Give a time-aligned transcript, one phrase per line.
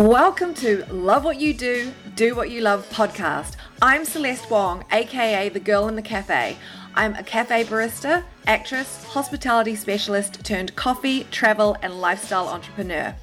[0.00, 3.56] Welcome to Love What You Do, Do What You Love podcast.
[3.82, 6.56] I'm Celeste Wong, aka the girl in the cafe.
[6.94, 13.14] I'm a cafe barista, actress, hospitality specialist turned coffee, travel, and lifestyle entrepreneur.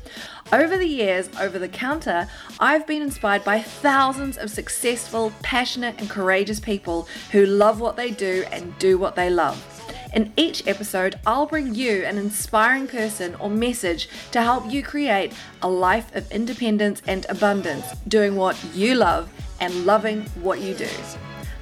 [0.54, 2.30] Over the years, over the counter,
[2.60, 8.12] I've been inspired by thousands of successful, passionate, and courageous people who love what they
[8.12, 9.77] do and do what they love.
[10.18, 15.32] In each episode, I'll bring you an inspiring person or message to help you create
[15.62, 20.90] a life of independence and abundance, doing what you love and loving what you do.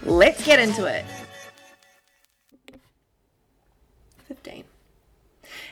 [0.04, 1.04] Let's get into it.
[4.30, 4.64] 15.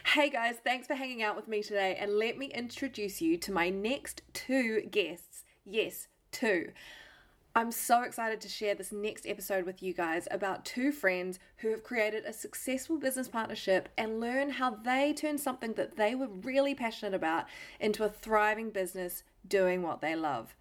[0.07, 3.54] Hey guys, thanks for hanging out with me today, and let me introduce you to
[3.54, 5.45] my next two guests.
[5.63, 6.73] Yes, two.
[7.55, 11.70] I'm so excited to share this next episode with you guys about two friends who
[11.70, 16.29] have created a successful business partnership and learn how they turned something that they were
[16.29, 17.45] really passionate about
[17.79, 20.55] into a thriving business doing what they love.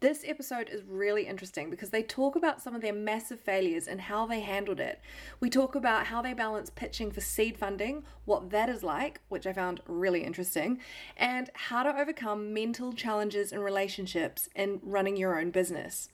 [0.00, 4.00] This episode is really interesting because they talk about some of their massive failures and
[4.00, 5.00] how they handled it.
[5.38, 9.46] We talk about how they balance pitching for seed funding, what that is like, which
[9.46, 10.80] I found really interesting,
[11.16, 16.08] and how to overcome mental challenges in relationships in running your own business.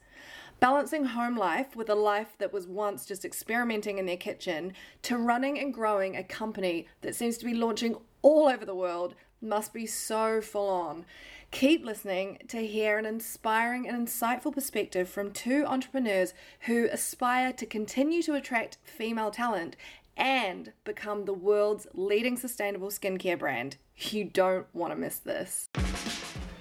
[0.59, 5.17] Balancing home life with a life that was once just experimenting in their kitchen to
[5.17, 9.73] running and growing a company that seems to be launching all over the world must
[9.73, 11.05] be so full on.
[11.51, 17.65] Keep listening to hear an inspiring and insightful perspective from two entrepreneurs who aspire to
[17.65, 19.77] continue to attract female talent
[20.17, 23.77] and become the world's leading sustainable skincare brand.
[23.95, 25.69] You don't want to miss this.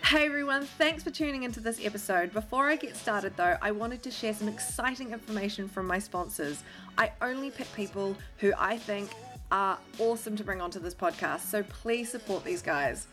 [0.08, 2.32] Hey everyone, thanks for tuning into this episode.
[2.32, 6.62] Before I get started though, I wanted to share some exciting information from my sponsors.
[6.96, 9.10] I only pick people who I think
[9.52, 13.06] are awesome to bring onto this podcast, so please support these guys.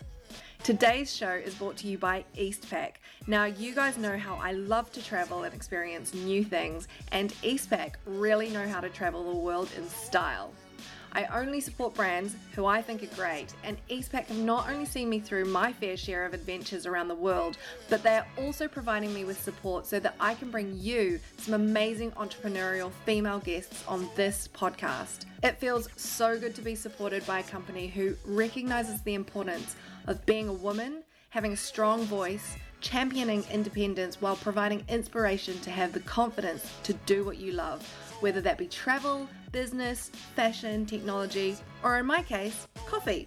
[0.63, 2.91] Today's show is brought to you by Eastpak.
[3.27, 7.95] Now, you guys know how I love to travel and experience new things, and Eastpak
[8.05, 10.53] really know how to travel the world in style.
[11.15, 15.09] I only support brands who I think are great, and Eastpak have not only seen
[15.09, 17.57] me through my fair share of adventures around the world,
[17.89, 21.53] but they are also providing me with support so that I can bring you some
[21.53, 25.23] amazing entrepreneurial female guests on this podcast.
[25.41, 29.77] It feels so good to be supported by a company who recognizes the importance
[30.07, 35.93] of being a woman, having a strong voice, championing independence while providing inspiration to have
[35.93, 37.81] the confidence to do what you love,
[38.19, 43.25] whether that be travel, business, fashion, technology, or in my case, coffee.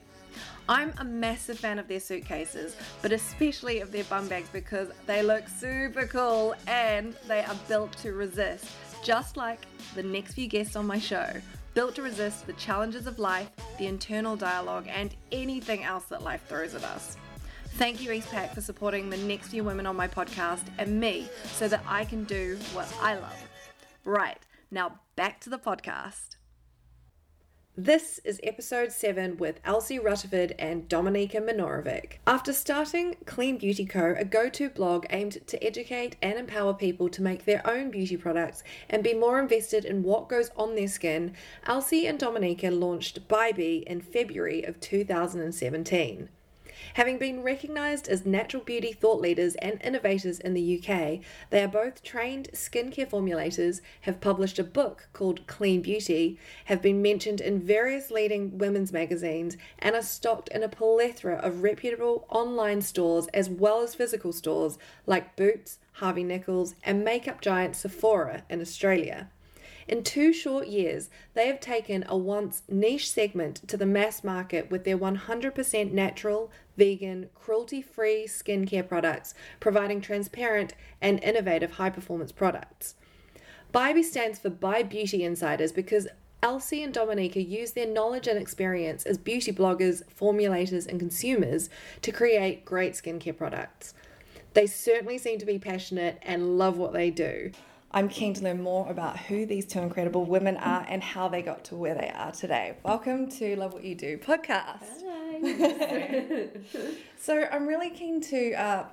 [0.68, 5.22] I'm a massive fan of their suitcases, but especially of their bum bags because they
[5.22, 8.66] look super cool and they are built to resist,
[9.02, 9.60] just like
[9.94, 11.32] the next few guests on my show.
[11.72, 16.44] Built to resist the challenges of life, the internal dialogue, and anything else that life
[16.46, 17.16] throws at us.
[17.78, 21.68] Thank you, Eastpak, for supporting the next few women on my podcast and me so
[21.68, 23.48] that I can do what I love.
[24.04, 24.38] Right,
[24.70, 26.36] now back to the podcast.
[27.76, 32.18] This is episode 7 with Elsie Rutterford and Dominika Minarovic.
[32.24, 37.08] After starting Clean Beauty Co., a go to blog aimed to educate and empower people
[37.08, 40.86] to make their own beauty products and be more invested in what goes on their
[40.86, 41.34] skin,
[41.66, 46.28] Elsie and Dominika launched BYBI in February of 2017.
[46.94, 51.68] Having been recognised as natural beauty thought leaders and innovators in the UK, they are
[51.68, 57.60] both trained skincare formulators, have published a book called Clean Beauty, have been mentioned in
[57.60, 63.48] various leading women's magazines, and are stocked in a plethora of reputable online stores as
[63.48, 69.30] well as physical stores like Boots, Harvey Nichols, and makeup giant Sephora in Australia.
[69.88, 74.70] In two short years, they have taken a once niche segment to the mass market
[74.70, 82.32] with their 100% natural, vegan, cruelty free skincare products, providing transparent and innovative high performance
[82.32, 82.96] products.
[83.72, 86.06] BYBI stands for By Beauty Insiders because
[86.42, 91.70] Elsie and Dominika use their knowledge and experience as beauty bloggers, formulators, and consumers
[92.02, 93.94] to create great skincare products.
[94.52, 97.52] They certainly seem to be passionate and love what they do.
[97.90, 101.40] I'm keen to learn more about who these two incredible women are and how they
[101.40, 102.76] got to where they are today.
[102.82, 104.84] Welcome to Love What You Do podcast.
[107.18, 108.84] so, I'm really keen to uh,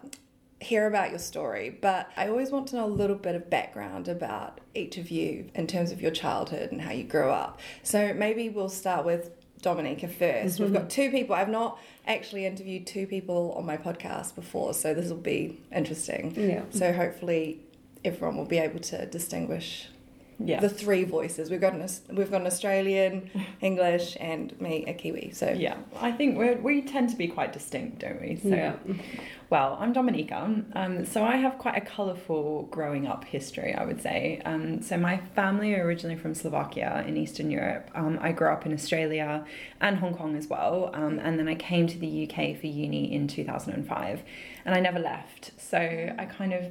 [0.61, 4.07] hear about your story, but I always want to know a little bit of background
[4.07, 7.59] about each of you in terms of your childhood and how you grew up.
[7.83, 9.31] So, maybe we'll start with
[9.61, 11.35] Dominika 1st we We've got two people.
[11.35, 16.33] I've not actually interviewed two people on my podcast before, so this will be interesting.
[16.35, 16.63] Yeah.
[16.69, 17.61] So hopefully
[18.05, 19.89] everyone will be able to distinguish
[20.37, 20.59] Yeah.
[20.59, 21.49] the three voices.
[21.49, 21.87] We've got an
[22.17, 23.29] we've got an Australian,
[23.61, 25.31] English, and me a Kiwi.
[25.33, 28.35] So Yeah, I think we we tend to be quite distinct, don't we?
[28.43, 28.75] So, Yeah.
[29.49, 30.41] well, I'm Dominika.
[30.81, 34.41] Um, so I have quite a colourful growing up history, I would say.
[34.43, 37.85] Um, so my family are originally from Slovakia in Eastern Europe.
[37.95, 39.29] Um, I grew up in Australia
[39.85, 43.03] and Hong Kong as well, um, and then I came to the UK for uni
[43.17, 44.19] in 2005,
[44.65, 45.51] and I never left.
[45.71, 45.79] So
[46.21, 46.63] I kind of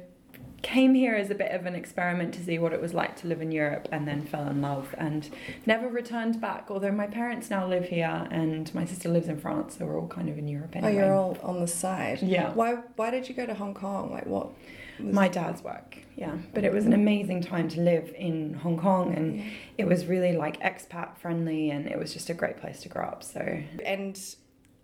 [0.65, 3.27] came here as a bit of an experiment to see what it was like to
[3.27, 5.29] live in Europe and then fell in love and
[5.67, 6.71] never returned back.
[6.71, 10.07] Although my parents now live here and my sister lives in France, so we're all
[10.07, 10.93] kind of in Europe anyway.
[10.93, 12.23] oh, you're all on the side.
[12.23, 12.51] Yeah.
[12.53, 14.11] Why why did you go to Hong Kong?
[14.11, 14.49] Like what?
[14.97, 16.37] my dad's work, yeah.
[16.53, 19.43] But it was an amazing time to live in Hong Kong and
[19.77, 23.03] it was really like expat friendly and it was just a great place to grow
[23.03, 23.21] up.
[23.21, 24.17] So And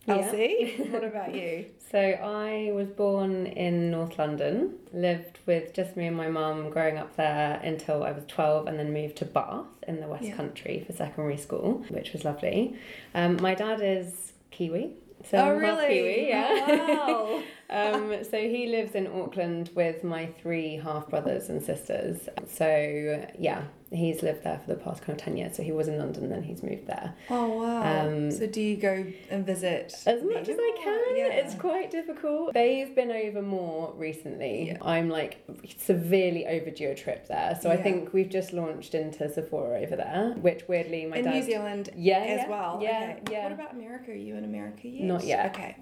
[0.05, 0.15] Yeah.
[0.15, 1.65] Elsie, what about you?
[1.91, 6.97] So I was born in North London, lived with just me and my mum growing
[6.97, 10.35] up there until I was 12 and then moved to Bath in the West Yeah.
[10.35, 12.75] Country for secondary school, which was lovely.
[13.13, 14.93] Um, my dad is Kiwi.
[15.29, 15.87] So oh I'm really?
[15.87, 16.95] Kiwi, yeah.
[16.95, 17.43] Wow.
[17.71, 22.27] um, so he lives in Auckland with my three half brothers and sisters.
[22.47, 25.55] So yeah, he's lived there for the past kind of 10 years.
[25.57, 27.13] So he was in London, then he's moved there.
[27.29, 28.05] oh wow.
[28.07, 31.17] Um, so do you go and visit As much as I can.
[31.17, 31.27] Yeah.
[31.33, 32.53] It's quite difficult.
[32.53, 34.75] They've been over more recently.
[34.81, 35.43] I'm like
[35.77, 37.57] severely overdue a trip there.
[37.61, 41.33] So I think we've just launched into Sephora over there, which weirdly my in dad
[41.35, 42.79] New Zealand Yeah, as yeah, well.
[42.81, 43.33] yeah, okay.
[43.33, 43.43] yeah.
[43.43, 44.11] What about America?
[44.11, 45.03] Are you in America yet?
[45.05, 45.45] Not yet.
[45.55, 45.77] Okay.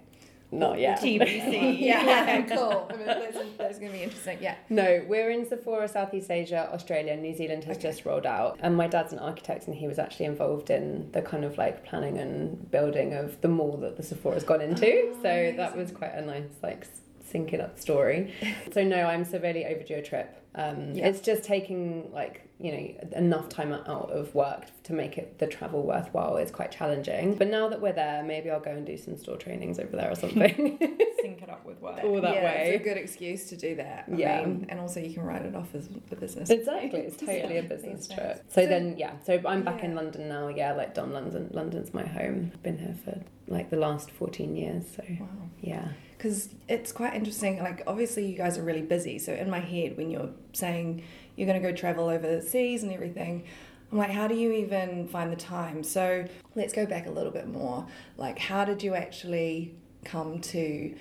[0.51, 0.99] Not yet.
[0.99, 1.79] TBC.
[1.79, 2.41] yeah.
[2.43, 2.87] cool.
[2.91, 4.37] I mean, that's, that's gonna be interesting.
[4.41, 4.55] Yeah.
[4.69, 7.89] No, we're in Sephora, Southeast Asia, Australia, New Zealand has Okay.
[7.89, 8.57] just rolled out.
[8.61, 11.85] And my dad's an architect and he was actually involved in the kind of like
[11.85, 14.85] planning and building of the mall that the Sephora's gone into.
[14.87, 16.87] Oh, so that was quite a nice like
[17.31, 18.33] syncing up story.
[18.73, 20.35] so no, I'm severely overdue a trip.
[20.55, 21.07] Um, Yeah.
[21.07, 25.47] It's just taking like, you know, enough time out of work to make it the
[25.47, 27.35] travel worthwhile is quite challenging.
[27.35, 30.11] But now that we're there, maybe I'll go and do some store trainings over there
[30.11, 30.77] or something.
[31.21, 32.03] Sync it up with work.
[32.03, 32.71] All that yeah, way.
[32.73, 34.05] It's a good excuse to do that.
[34.11, 34.41] I Yeah.
[34.45, 36.49] mean, and also you can write it off as a business.
[36.49, 37.61] Exactly, it's totally Yeah.
[37.61, 38.43] a business These trip.
[38.49, 40.49] So, So- then, yeah, so I'm back in London now.
[40.49, 41.49] Yeah, like Dom London.
[41.53, 42.51] London's my home.
[42.53, 44.83] I've been here for like the last 14 years.
[44.95, 45.27] So Wow.
[45.61, 47.59] yeah, Because it's quite interesting.
[47.59, 49.17] Like, obviously, you guys are really busy.
[49.19, 51.01] So, in my head, when you're saying
[51.39, 53.45] you're going to go travel overseas and everything,
[53.91, 55.83] I'm like, how do you even find the time?
[55.83, 57.87] So, let's go back a little bit more.
[58.17, 60.95] Like, how did you actually come to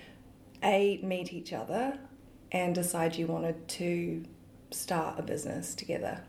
[0.63, 1.99] A, meet each other
[2.53, 4.25] and decide you wanted to
[4.71, 6.23] start a business together?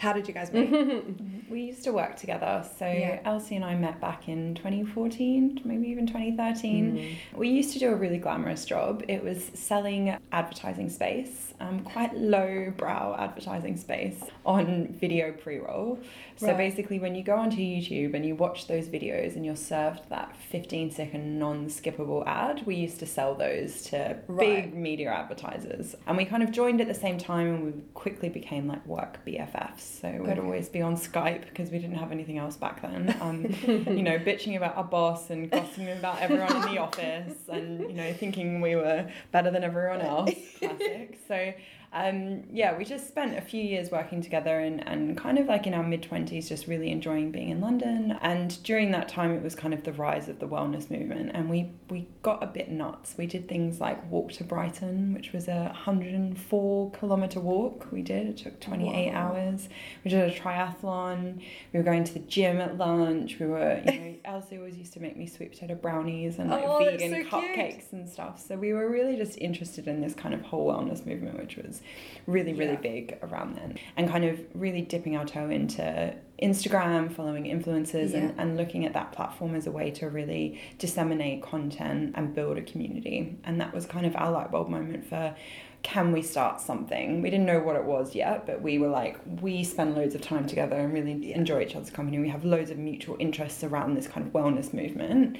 [0.00, 0.70] How did you guys meet?
[1.50, 2.64] We used to work together.
[2.78, 3.18] So Yeah.
[3.24, 7.16] Elsie and I met back in 2014, maybe even 2013.
[7.34, 9.02] We used to do a really glamorous job.
[9.08, 15.98] It was selling advertising space, um, quite low brow advertising space on video pre roll.
[16.36, 16.56] So Right.
[16.56, 20.36] basically, when you go onto YouTube and you watch those videos and you're served that
[20.36, 24.70] 15 second non skippable ad, we used to sell those to Right.
[24.70, 25.96] big media advertisers.
[26.06, 29.18] And we kind of joined at the same time and we quickly became like work
[29.26, 29.89] BFFs.
[29.90, 33.16] So we'd always be on Skype because we didn't have anything else back then.
[33.20, 37.80] Um, you know, bitching about our boss and gossiping about everyone in the office and,
[37.80, 40.34] you know, thinking we were better than everyone else.
[40.58, 41.18] Classic.
[41.26, 41.52] So,
[41.92, 45.66] um, yeah, we just spent a few years working together and, and kind of like
[45.66, 48.16] in our mid 20s, just really enjoying being in London.
[48.22, 51.32] And during that time, it was kind of the rise of the wellness movement.
[51.34, 53.14] And we, we got a bit nuts.
[53.18, 58.26] We did things like walk to Brighton, which was a 104 kilometre walk we did.
[58.28, 59.18] It took 28 Wow.
[59.32, 59.68] hours.
[60.04, 61.42] We did a triathlon.
[61.72, 63.38] We were going to the gym at lunch.
[63.40, 66.64] We were, you know, Elsie always used to make me sweet potato brownies and like
[66.66, 67.30] Oh, vegan so cute.
[67.56, 68.40] cupcakes and stuff.
[68.46, 71.79] So we were really just interested in this kind of whole wellness movement, which was
[72.26, 72.80] really, really Yeah.
[72.80, 73.76] big around then.
[73.96, 78.42] And kind of really dipping our toe into Instagram, following influencers, and, Yeah.
[78.42, 82.62] and looking at that platform as a way to really disseminate content and build a
[82.62, 83.36] community.
[83.44, 85.34] And that was kind of our light bulb moment for
[85.82, 87.22] can we start something?
[87.22, 90.20] We didn't know what it was yet, but we were like, we spend loads of
[90.20, 92.18] time together and really enjoy each other's company.
[92.18, 95.38] We have loads of mutual interests around this kind of wellness movement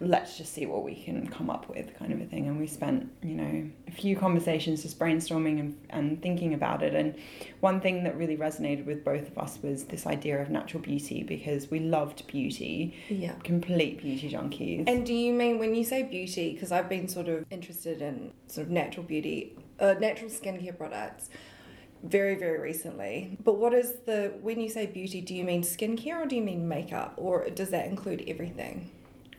[0.00, 2.66] let's just see what we can come up with kind of a thing and we
[2.66, 7.14] spent you know a few conversations just brainstorming and, and thinking about it and
[7.60, 11.22] one thing that really resonated with both of us was this idea of natural beauty
[11.22, 13.32] because we loved beauty Yeah.
[13.42, 16.52] complete beauty junkies And do you mean when you say beauty?
[16.52, 21.30] Because I've been sort of interested in sort of natural beauty, uh, natural skincare products,
[22.02, 23.38] very very recently.
[23.42, 25.20] But what is the when you say beauty?
[25.22, 28.90] Do you mean skincare or do you mean makeup, or does that include everything?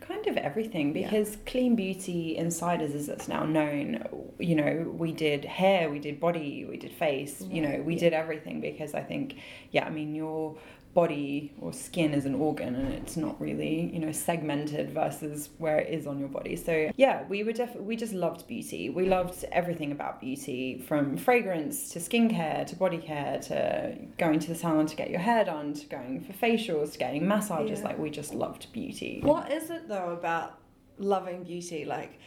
[0.08, 5.44] Kind of everything because Clean Beauty Insiders, as it's now known, you know, we did
[5.44, 9.36] hair, we did body, we did face, you know, we did everything because I think,
[9.72, 10.56] yeah, I mean, your
[10.94, 15.78] body or skin is an organ and it's not really you know segmented versus where
[15.78, 19.06] it is on your body so yeah we were def- we just loved beauty we
[19.06, 24.56] loved everything about beauty from fragrance to skincare to body care to going to the
[24.56, 27.86] salon to get your hair done to going for facials to getting massages Yeah.
[27.90, 30.58] like we just loved beauty What is it though about
[30.98, 31.86] loving beauty?
[31.86, 32.20] Like,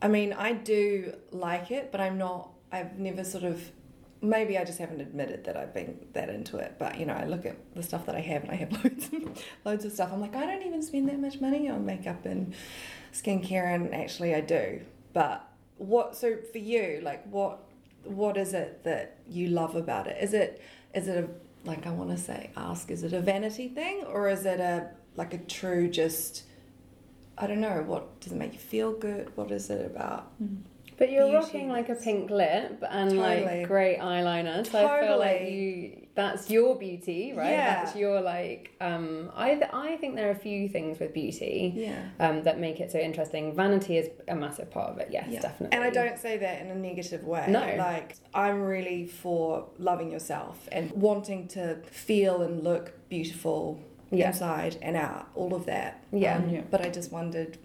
[0.00, 2.50] I mean, I do like it, but I'm not.
[2.72, 3.60] I've never sort of.
[4.20, 6.74] Maybe I just haven't admitted that I've been that into it.
[6.78, 9.10] But you know, I look at the stuff that I have, and I have loads,
[9.64, 10.10] loads of stuff.
[10.12, 12.54] I'm like, I don't even spend that much money on makeup and
[13.12, 14.80] skincare, and actually, I do.
[15.12, 16.16] But what?
[16.16, 17.60] So for you, like, what?
[18.04, 20.16] What is it that you love about it?
[20.20, 20.62] Is it?
[20.94, 21.28] Is it a
[21.68, 22.90] like I want to say ask?
[22.90, 26.44] Is it a vanity thing, or is it a like a true just?
[27.36, 27.84] I don't know.
[27.86, 29.36] What does it make you feel good?
[29.36, 30.32] What is it about?
[30.42, 30.62] Mm-hmm.
[30.98, 33.44] But you're Beauty rocking like a pink lip and Totally.
[33.44, 35.54] like great eyeliner, so I feel like Totally.
[35.54, 37.52] you that's your beauty, right?
[37.52, 37.84] Yeah.
[37.84, 38.72] That's your like.
[38.80, 42.02] Um, I th- I think there are a few things with beauty Yeah.
[42.18, 43.54] um, that make it so interesting.
[43.54, 45.10] Vanity is a massive part of it.
[45.12, 45.40] Yes, Yeah.
[45.42, 45.76] definitely.
[45.76, 47.46] And I don't say that in a negative way.
[47.48, 47.60] No.
[47.78, 53.78] Like, I'm really for loving yourself and wanting to feel and look beautiful
[54.10, 54.28] Yeah.
[54.28, 56.02] inside and out, all of that.
[56.10, 56.38] Yeah.
[56.38, 56.62] Um, Yeah.
[56.68, 57.58] But I just wondered,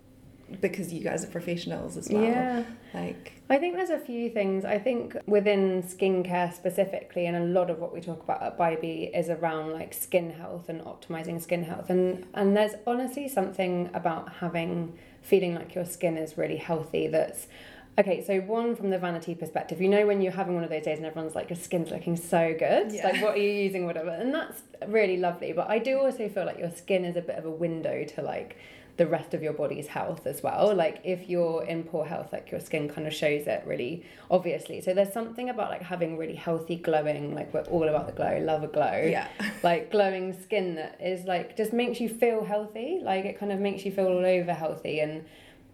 [0.61, 2.23] because you guys are professionals as well.
[2.23, 2.63] Yeah.
[2.93, 4.65] Like, I think there's a few things.
[4.65, 9.17] I think within skincare specifically, and a lot of what we talk about at BYBI
[9.17, 11.89] is around like skin health and optimizing skin health.
[11.89, 17.47] And and there's honestly something about having feeling like your skin is really healthy that's
[17.95, 20.81] Okay, so one from the vanity perspective, you know when you're having one of those
[20.81, 23.03] days and everyone's like, your skin's looking so good, Yeah.
[23.07, 25.53] like what are you using, whatever, and that's really lovely.
[25.53, 28.21] But I do also feel like your skin is a bit of a window to
[28.23, 28.57] like
[28.95, 30.73] the rest of your body's health as well.
[30.75, 34.81] Like if you're in poor health, like your skin kind of shows it really obviously.
[34.81, 38.39] So there's something about like having really healthy, glowing, like we're all about the glow,
[38.39, 39.27] love a glow yeah.
[39.63, 43.59] like glowing skin that is like just makes you feel healthy like it kind of
[43.59, 45.25] makes you feel all over healthy and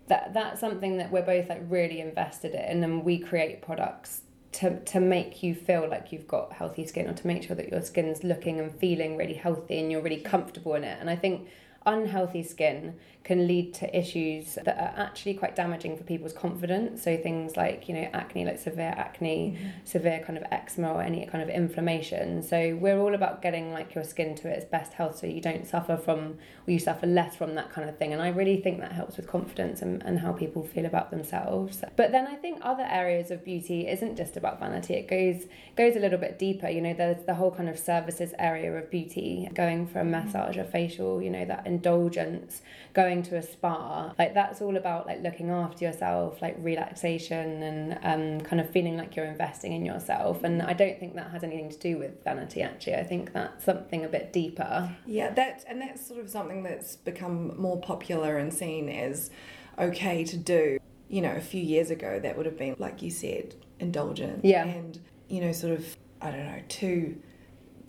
[0.07, 4.21] that that's something that we're both like really invested in and we create products
[4.51, 7.69] to to make you feel like you've got healthy skin or to make sure that
[7.69, 11.15] your skin's looking and feeling really healthy and you're really comfortable in it and i
[11.15, 11.47] think
[11.93, 17.17] unhealthy skin can lead to issues that are actually quite damaging for people's confidence so
[17.17, 19.69] things like you know acne like severe acne mm-hmm.
[19.83, 22.41] severe kind of eczema or any kind of inflammation.
[22.41, 25.67] So we're all about getting like your skin to its best health so you don't
[25.67, 28.13] suffer from or you suffer less from that kind of thing.
[28.13, 31.83] And I really think that helps with confidence and, and how people feel about themselves.
[31.95, 34.95] But then I think other areas of beauty isn't just about vanity.
[34.95, 36.69] It goes goes a little bit deeper.
[36.69, 40.11] You know, there's the whole kind of services area of beauty, going for a mm-hmm.
[40.11, 42.61] massage, a facial, you know, that indulgence,
[42.93, 44.13] going to a spa.
[44.17, 48.97] Like that's all about like looking after yourself, like relaxation and um, kind of feeling
[48.97, 50.43] like you're investing in yourself.
[50.43, 52.95] And I don't think that has anything to do with vanity actually.
[52.95, 54.95] I think that's something a bit deeper.
[55.05, 59.29] Yeah, that and that's sort of something that's become more popular and seen as
[59.77, 60.79] okay to do.
[61.07, 64.45] You know, a few years ago, that would have been like you said, indulgent.
[64.45, 64.65] Yeah.
[64.65, 67.21] and you know, sort of I don't know, too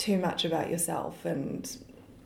[0.01, 1.77] too much about yourself and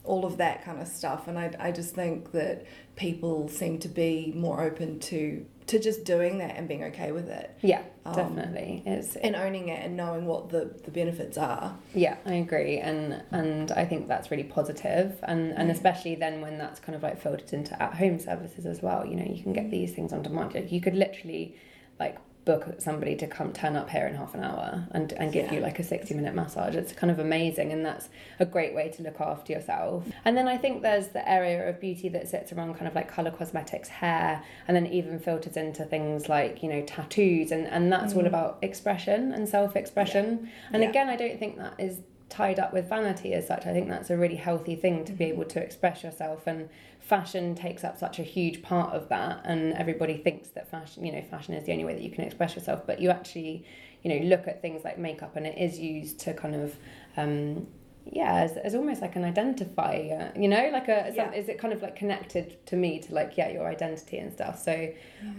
[0.04, 1.28] all of that kind of stuff.
[1.28, 6.04] And I I just think that people seem to be more open to to just
[6.04, 8.82] doing that and being okay with it Yeah, Um, definitely.
[8.84, 11.76] It's and owning it and knowing what the the benefits are.
[11.94, 16.58] Yeah, I agree, and and I think that's really positive, and and especially then when
[16.58, 19.06] that's kind of like filtered into at home services as well.
[19.06, 20.54] You know, you can get these things on demand.
[20.54, 21.56] Like you could literally,
[21.98, 25.46] like book somebody to come turn up here in half an hour and and give
[25.46, 25.54] Yeah.
[25.54, 26.74] you like a sixty minute massage.
[26.74, 28.08] It's kind of amazing, and that's
[28.38, 30.04] a great way to look after yourself.
[30.24, 33.08] And then I think there's the area of beauty that sits around kind of like
[33.08, 37.92] color cosmetics, hair, and then even filters into things like you know tattoos, and and
[37.92, 38.28] that's all mm.
[38.28, 40.50] about expression and self expression.
[40.72, 40.90] And Yeah.
[40.90, 43.64] again, I don't think that is tied up with vanity as such.
[43.66, 45.28] I think that's a really healthy thing to be mm.
[45.28, 46.68] able to express yourself and
[47.04, 51.12] fashion takes up such a huge part of that and everybody thinks that fashion, you
[51.12, 53.64] know, fashion is the only way that you can express yourself, but you actually,
[54.02, 56.76] you know, look at things like makeup and it is used to kind of
[57.16, 57.66] um
[58.06, 61.24] yeah, as, as almost like an identifier, you know, like a, Yeah.
[61.26, 64.30] some, is it kind of like connected to me to like, yeah, your identity and
[64.30, 64.62] stuff.
[64.62, 64.90] So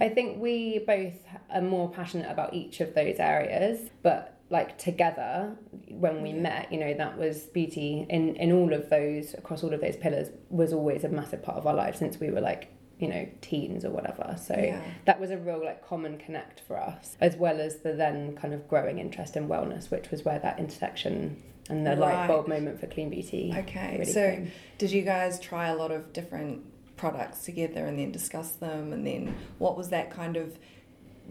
[0.02, 1.14] I think we both
[1.52, 5.56] are more passionate about each of those areas, but like together
[5.90, 9.74] when we met, you know, that was beauty in, in all of those, across all
[9.74, 12.70] of those pillars was always a massive part of our life since we were like,
[13.00, 14.36] you know, teens or whatever.
[14.42, 14.80] So Yeah.
[15.06, 18.54] that was a real like common connect for us, as well as the then kind
[18.54, 22.28] of growing interest in wellness, which was where that intersection and the light Right.
[22.28, 23.52] bulb moment for clean beauty.
[23.58, 24.52] Okay, really so came.
[24.78, 26.62] did you guys try a lot of different
[26.96, 30.58] products together and then discuss them and then what was that kind of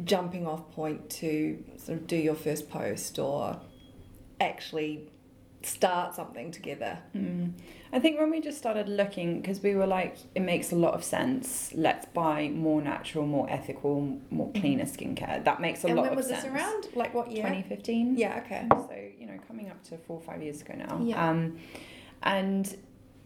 [0.04, 3.60] jumping off point to sort of do your first post or
[4.40, 5.08] actually
[5.62, 7.52] start something together Mm.
[7.92, 10.94] I think when we just started looking, because we were like, it makes a lot
[10.94, 11.70] of sense.
[11.76, 15.44] Let's buy more natural, more ethical, more cleaner skincare.
[15.44, 15.90] That makes a lot.
[15.90, 16.42] and lot when of was sense.
[16.42, 18.16] this around like what year 2015.
[18.18, 21.00] yeah okay So you know, coming up to four or five years ago now.
[21.04, 21.30] Yeah.
[21.30, 21.58] Um,
[22.24, 22.76] and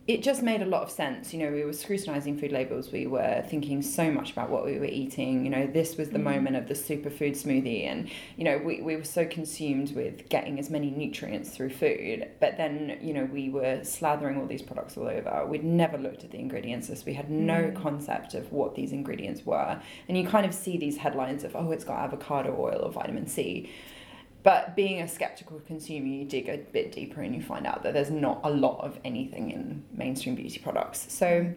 [0.09, 1.35] it just made a lot of sense.
[1.35, 2.91] You know, we were scrutinizing food labels.
[2.91, 5.45] We were thinking so much about what we were eating.
[5.45, 6.23] You know, this was the Mm.
[6.35, 10.59] moment of the superfood smoothie, and you know, we, we were so consumed with getting
[10.59, 12.27] as many nutrients through food.
[12.41, 15.45] But then, you know, we were slathering all these products all over.
[15.47, 17.05] We'd never looked at the ingredients list.
[17.05, 17.75] We had no Mm.
[17.75, 19.79] concept of what these ingredients were.
[20.09, 23.27] And you kind of see these headlines of, oh, it's got avocado oil or vitamin
[23.27, 23.69] C.
[24.43, 27.93] But being a skeptical consumer, you dig a bit deeper and you find out that
[27.93, 31.13] there's not a lot of anything in mainstream beauty products.
[31.13, 31.53] So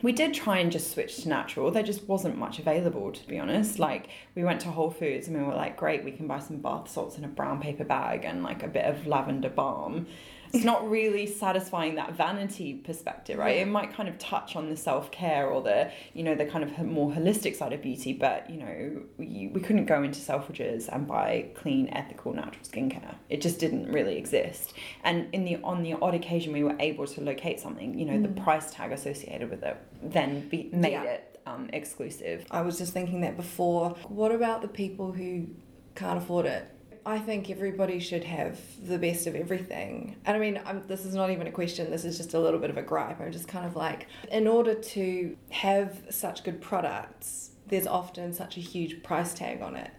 [0.00, 1.70] we did try and just switch to natural.
[1.70, 3.78] There just wasn't much available, to be honest.
[3.78, 6.58] Like we went to Whole Foods and we were like, great, we can buy some
[6.58, 10.06] bath salts in a brown paper bag and like a bit of lavender balm.
[10.52, 13.56] It's not really satisfying that vanity perspective, right?
[13.56, 13.62] Yeah.
[13.62, 16.64] It might kind of touch on the self care or the, you know, the kind
[16.64, 20.88] of more holistic side of beauty, but you know, we, we couldn't go into Selfridges
[20.88, 23.14] and buy clean, ethical, natural skincare.
[23.28, 24.72] It just didn't really exist.
[25.04, 28.20] And in the on the odd occasion we were able to locate something, you know,
[28.20, 31.02] the price tag associated with it then be, made Yeah.
[31.04, 32.44] it um, exclusive.
[32.50, 33.90] I was just thinking that before.
[34.08, 35.46] What about the people who
[35.94, 36.64] can't afford it?
[37.08, 40.16] I think everybody should have the best of everything.
[40.26, 42.60] And I mean, I'm, this is not even a question, this is just a little
[42.60, 43.18] bit of a gripe.
[43.18, 48.58] I'm just kind of like, in order to have such good products, there's often such
[48.58, 49.90] a huge price tag on it,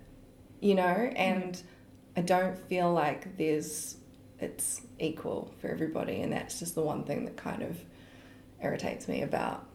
[0.59, 0.83] you know?
[0.83, 1.13] Mm.
[1.17, 1.63] And
[2.15, 3.97] I don't feel like there's,
[4.39, 6.21] it's equal for everybody.
[6.21, 7.75] And that's just the one thing that kind of
[8.61, 9.65] irritates me about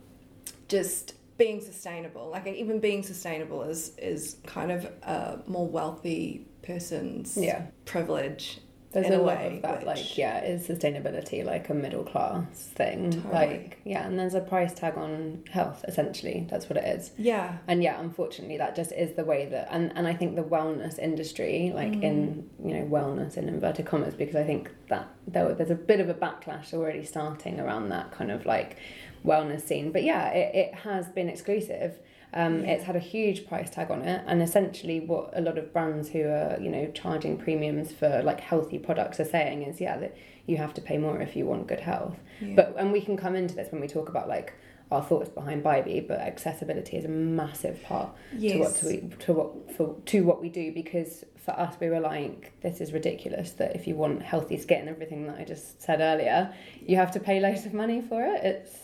[0.69, 7.37] just being sustainable like even being sustainable is is kind of a more wealthy person's
[7.37, 7.63] Yeah.
[7.85, 8.61] privilege
[8.93, 11.75] There's in a a lot way, of that, which- like, yeah, is sustainability like a
[11.75, 12.45] middle class
[12.77, 13.11] thing?
[13.11, 13.33] Totally.
[13.33, 16.47] Like, yeah, and there's a price tag on health, essentially.
[16.49, 17.11] That's what it is.
[17.19, 20.45] yeah And yeah, unfortunately, that just is the way that, and, and I think the
[20.45, 22.69] wellness industry, like in, mm.
[22.69, 26.09] you know, wellness in inverted commas, because I think that there, there's a bit of
[26.09, 28.77] a backlash already starting around that kind of like
[29.25, 29.91] wellness scene.
[29.91, 31.99] But yeah, it, it has been exclusive.
[32.35, 32.73] Um, Yeah.
[32.73, 36.09] It's had a huge price tag on it, and essentially, what a lot of brands
[36.11, 40.17] who are you know charging premiums for like healthy products are saying is, yeah, that
[40.47, 42.17] you have to pay more if you want good health.
[42.41, 42.55] Yeah.
[42.57, 44.53] But and we can come into this when we talk about like
[44.91, 49.33] our thoughts behind BYBI, but accessibility is a massive part to what to, we, to
[49.33, 53.53] what for to what we do because for us we were like this is ridiculous
[53.53, 56.55] that if you want healthy skin everything that I just said earlier
[56.87, 58.84] you have to pay loads of money for it it's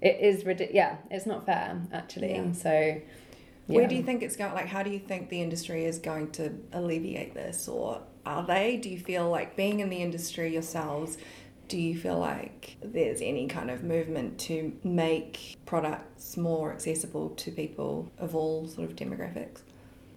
[0.00, 2.52] it is ridiculous yeah it's not fair actually Yeah.
[2.52, 3.00] so
[3.66, 6.30] where do you think it's going like how do you think the industry is going
[6.32, 11.18] to alleviate this or are they do you feel like being in the industry yourselves
[11.68, 17.52] do you feel like there's any kind of movement to make products more accessible to
[17.52, 19.60] people of all sort of demographics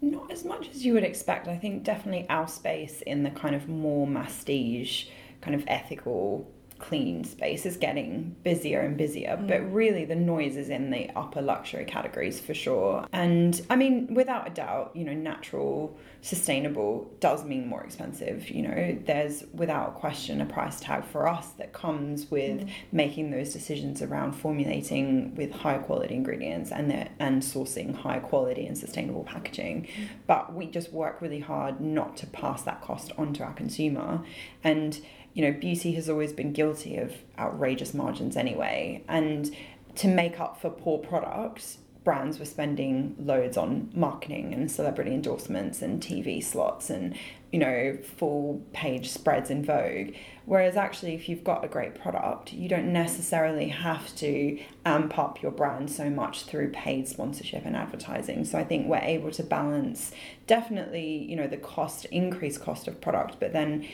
[0.01, 1.47] Not as much as you would expect.
[1.47, 5.07] I think definitely our space in the kind of more mastige,
[5.41, 6.49] kind of ethical,
[6.83, 9.37] clean space is getting busier and busier.
[9.37, 9.47] Mm.
[9.47, 13.07] But really, the noise is in the upper luxury categories for sure.
[13.13, 18.49] And I mean, without a doubt, you know, natural, sustainable does mean more expensive.
[18.49, 22.69] You know, there's without question a price tag for us that comes with mm.
[22.91, 28.67] making those decisions around formulating with high quality ingredients and the, and sourcing high quality
[28.67, 29.83] and sustainable packaging.
[29.83, 30.07] Mm.
[30.27, 34.25] But we just work really hard not to pass that cost onto our consumer.
[34.65, 34.99] And
[35.33, 39.03] you know, beauty has always been guilty of outrageous margins anyway.
[39.07, 39.55] And
[39.95, 45.81] to make up for poor products, brands were spending loads on marketing and celebrity endorsements
[45.81, 47.15] and TV slots and
[47.51, 50.13] you know full page spreads in Vogue
[50.45, 55.41] whereas actually if you've got a great product you don't necessarily have to amp up
[55.41, 59.43] your brand so much through paid sponsorship and advertising so I think we're able to
[59.43, 60.11] balance
[60.45, 63.87] definitely you know the cost increased cost of product but then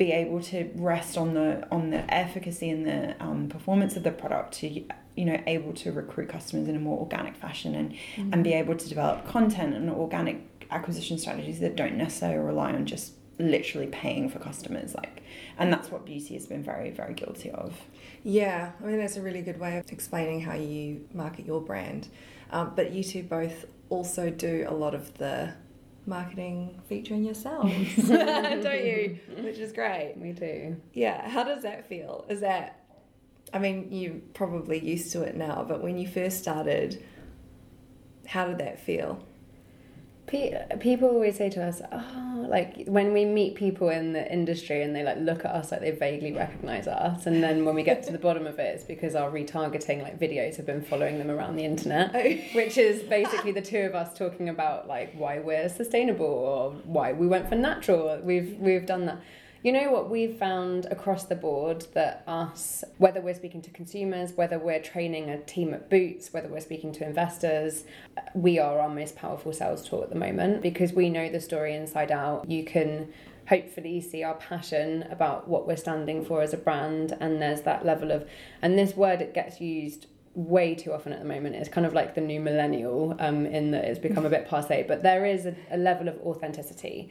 [0.00, 4.10] be able to rest on the on the efficacy and the um, performance of the
[4.10, 4.66] product to
[5.14, 7.94] you know able to recruit customers in a more organic fashion and
[8.32, 12.86] and be able to develop content and organic acquisition strategies that don't necessarily rely on
[12.86, 15.22] just literally paying for customers like
[15.58, 17.74] and that's what beauty has been very very guilty of
[18.22, 22.08] Yeah, I mean that's a really good way of explaining how you market your brand.
[22.50, 25.54] Um, but you two both also do a lot of the
[26.06, 29.18] marketing featuring yourselves, don't you?
[29.38, 30.14] Which is great.
[30.16, 32.24] we do Yeah, how does that feel?
[32.28, 32.76] Is that
[33.52, 37.04] I mean, you're probably used to it now, but when you first started,
[38.26, 39.24] how did that feel?
[40.30, 44.80] Pe- People always say to us, "Oh, like when we meet people in the industry
[44.82, 47.82] and they like look at us like they vaguely recognize us, and then when we
[47.82, 51.18] get to the bottom of it, it's because our retargeting like videos have been following
[51.18, 52.20] them around the internet, oh.
[52.54, 57.12] which is basically the two of us talking about like why we're sustainable or why
[57.12, 58.16] we went for natural.
[58.22, 59.18] We've we've done that."
[59.62, 64.32] You know what we've found across the board that us, whether we're speaking to consumers,
[64.32, 67.84] whether we're training a team at Boots, whether we're speaking to investors,
[68.32, 71.74] we are our most powerful sales tool at the moment because we know the story
[71.74, 72.50] inside out.
[72.50, 73.12] You can
[73.50, 77.84] hopefully see our passion about what we're standing for as a brand, and there's that
[77.84, 78.26] level of,
[78.62, 81.54] and this word it gets used way too often at the moment.
[81.54, 84.86] It's kind of like the new millennial um, in that it's become a bit passe,
[84.88, 87.10] but there is a, a level of authenticity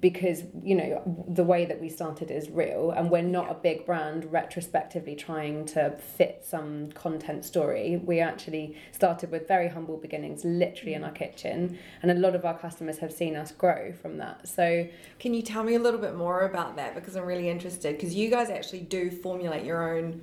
[0.00, 3.86] because you know the way that we started is real and we're not a big
[3.86, 10.44] brand retrospectively trying to fit some content story we actually started with very humble beginnings
[10.44, 11.14] literally in our mm.
[11.14, 14.86] kitchen and a lot of our customers have seen us grow from that so
[15.18, 16.94] Can you tell me a little bit more about that?
[16.94, 17.96] Because I'm really interested.
[17.96, 20.20] Because you guys actually do formulate your own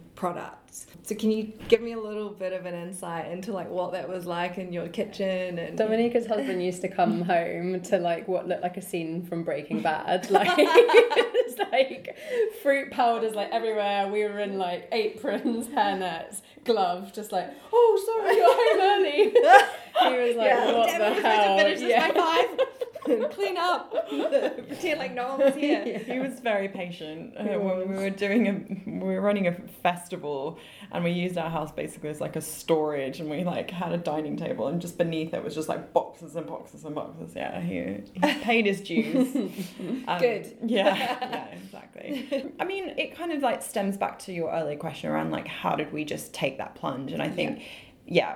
[0.73, 0.87] products.
[1.03, 4.07] So can you give me a little bit of an insight into like what that
[4.09, 8.47] was like in your kitchen and Dominika's husband used to come home to like what
[8.47, 10.27] looked like a scene from Breaking Bad.
[10.33, 12.17] Like it's like
[12.63, 14.07] fruit powders like everywhere.
[14.07, 19.29] We were in like aprons, hairnets, gloves, just like, oh sorry, you're home early.
[20.23, 21.57] he was like, Yeah, what damn the it, we have hell?
[21.57, 22.07] to finish this Yeah.
[23.05, 23.27] By.
[23.31, 23.91] Clean up.
[24.67, 25.99] Pretend like no one was here.
[26.05, 30.57] he was very patient uh, when we were doing a we were running a festival
[30.91, 33.97] and we used our house basically as like a storage and we like had a
[33.97, 37.59] dining table and just beneath it was just like boxes and boxes and boxes yeah
[37.61, 39.35] he, he paid his dues
[40.07, 40.55] Um, Good.
[40.65, 45.09] yeah yeah exactly i mean it kind of like stems back to your earlier question
[45.09, 47.65] around like how did we just take that plunge and i think yeah,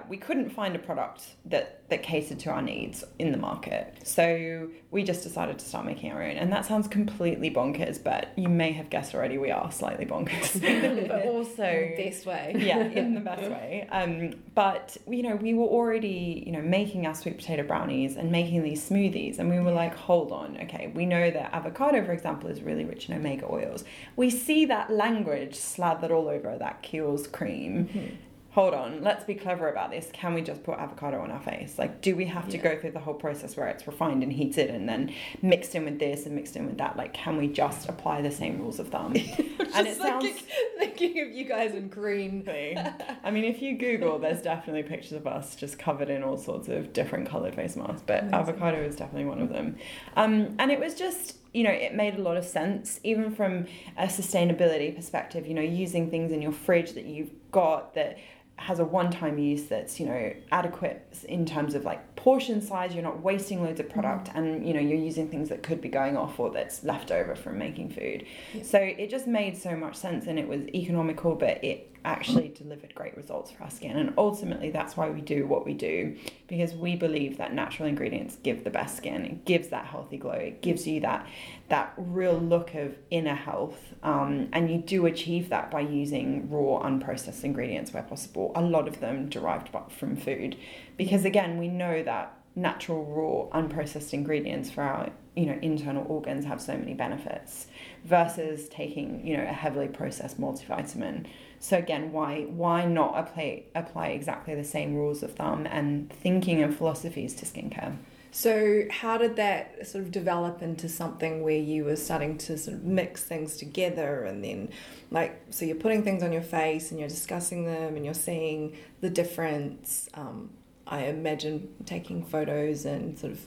[0.09, 3.95] we couldn't find a product that that catered to our needs in the market.
[4.03, 6.35] So we just decided to start making our own.
[6.35, 10.59] And that sounds completely bonkers, but you may have guessed already we are slightly bonkers.
[11.07, 12.55] but also Best way.
[12.57, 13.87] yeah, in the best way.
[13.89, 18.31] Um, but you know, we were already you know making our sweet potato brownies and
[18.31, 22.11] making these smoothies, and we were like, hold on, okay, we know that avocado, for
[22.11, 23.83] example, is really rich in omega oils.
[24.15, 28.17] We see that language slathered all over that Kiehl's cream.
[28.57, 30.09] Hold on, let's be clever about this.
[30.13, 31.77] Can we just put avocado on our face?
[31.77, 32.63] Like, do we have to Yeah.
[32.63, 35.99] go through the whole process where it's refined and heated and then mixed in with
[35.99, 36.97] this and mixed in with that?
[36.97, 39.13] Like, can we just apply the same rules of thumb?
[39.75, 40.43] and it sounds thinking,
[40.79, 42.39] thinking of you guys in green.
[42.47, 43.05] Exactly.
[43.23, 46.67] I mean, if you Google, there's definitely pictures of us just covered in all sorts
[46.67, 48.33] of different coloured face masks, but Amazing.
[48.39, 49.75] avocado is definitely one of them.
[50.15, 53.67] Um, and it was just, you know, it made a lot of sense, even from
[53.99, 58.17] a sustainability perspective, you know, using things in your fridge that you've got that
[58.57, 62.93] has a one-time use that's you know adequate in terms of like portion size.
[62.93, 64.37] You're not wasting loads of product mm-hmm.
[64.37, 67.35] and you know you're using things that could be going off or that's left over
[67.35, 68.25] from making food.
[68.53, 68.63] Yeah.
[68.63, 72.95] so it just made so much sense and it was economical but it actually delivered
[72.95, 73.97] great results for our skin.
[73.97, 76.17] And ultimately that's why we do what we do
[76.47, 79.25] because we believe that natural ingredients give the best skin.
[79.25, 80.31] It gives that healthy glow.
[80.31, 81.27] It gives you that
[81.67, 83.77] that real look of inner health.
[84.03, 88.87] Um, and you do achieve that by using raw unprocessed ingredients where possible a lot
[88.87, 90.55] of them derived from food.
[90.95, 96.43] Because again we know that natural raw unprocessed ingredients for our you know internal organs
[96.43, 97.67] have so many benefits
[98.03, 101.27] versus taking you know a heavily processed multivitamin
[101.59, 106.61] so again why why not apply apply exactly the same rules of thumb and thinking
[106.61, 107.95] and philosophies to skincare
[108.31, 112.77] So, how did that sort of develop into something where you were starting to sort
[112.77, 114.69] of mix things together and then,
[115.09, 118.77] like, so you're putting things on your face and you're discussing them and you're seeing
[119.01, 120.09] the difference?
[120.13, 120.51] Um,
[120.85, 123.39] I imagine taking photos and sort of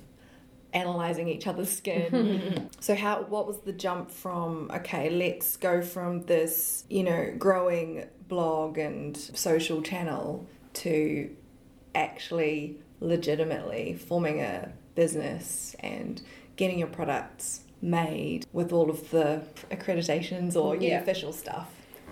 [0.73, 2.71] analyzing each other's skin.
[2.81, 8.07] so, how, what was the jump from, okay, let's go from this, you know, growing
[8.29, 11.35] blog and social channel to
[11.95, 16.23] actually legitimately forming a business and
[16.57, 21.71] getting your products made with all of the accreditations or yeah, official stuff.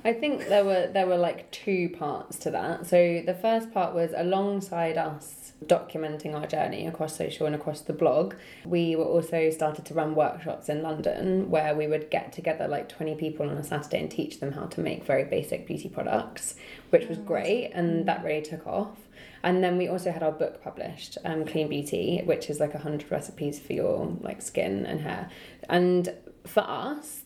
[0.08, 2.86] I think there were there were like two parts to that.
[2.86, 7.92] So the first part was alongside us documenting our journey across social and across the
[7.92, 8.34] blog.
[8.64, 12.88] We were also started to run workshops in London where we would get together like
[12.88, 16.54] 20 people on a Saturday and teach them how to make very basic beauty products,
[16.88, 18.96] which was great and that really took off.
[19.42, 23.10] And then we also had our book published, um, Clean Beauty, which is like 100
[23.10, 25.28] recipes for your like skin and hair.
[25.68, 26.14] And
[26.46, 27.24] for us,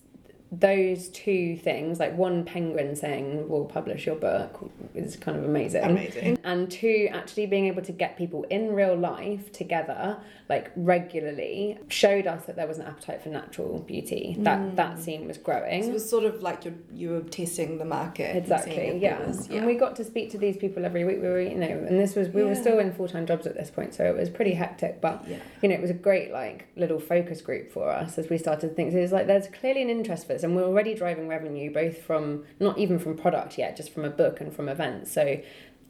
[0.52, 5.82] those two things, like one penguin saying we'll publish your book, is kind of amazing.
[5.82, 6.38] Amazing.
[6.44, 10.18] And two, actually being able to get people in real life together,
[10.50, 14.36] like regularly, showed us that there was an appetite for natural beauty.
[14.40, 14.76] That mm.
[14.76, 15.84] that scene was growing.
[15.84, 18.36] So it was sort of like you you were testing the market.
[18.36, 18.98] Exactly.
[18.98, 19.26] Yeah.
[19.26, 21.22] was- and we got to speak to these people every week.
[21.22, 23.54] We were, you know, and this was we were still in full time jobs at
[23.54, 25.00] this point, so it was pretty hectic.
[25.00, 25.38] But Yeah.
[25.62, 28.68] you know, it was a great like little focus group for us as we started
[28.68, 28.92] to think.
[28.92, 32.02] So it's like there's clearly an interest for this, and we're already driving revenue both
[32.02, 35.12] from not even from product yet, just from a book and from events.
[35.12, 35.40] So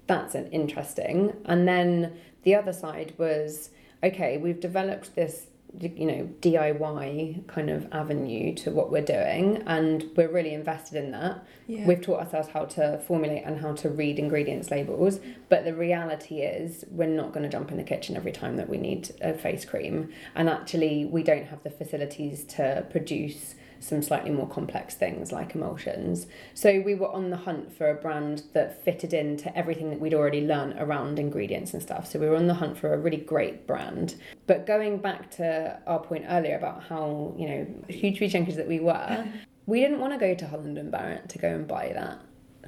[0.07, 1.35] that's an interesting.
[1.45, 3.71] And then the other side was
[4.05, 5.47] okay, we've developed this
[5.81, 11.13] you know DIY kind of avenue to what we're doing and we're really invested in
[11.13, 11.47] that.
[11.67, 11.87] Yeah.
[11.87, 16.41] We've taught ourselves how to formulate and how to read ingredients labels, but the reality
[16.41, 19.33] is we're not going to jump in the kitchen every time that we need a
[19.33, 24.95] face cream and actually we don't have the facilities to produce some slightly more complex
[24.95, 26.27] things like emulsions.
[26.55, 30.15] So we were on the hunt for a brand that fitted into everything that we'd
[30.15, 32.11] already learned around ingredients and stuff.
[32.11, 34.15] So we were on the hunt for a really great brand.
[34.47, 38.69] But going back to our point earlier about how, you know, huge huge chunkers that
[38.69, 39.27] we were,
[39.67, 42.21] we didn't want to go to Holland and Barrett to go and buy that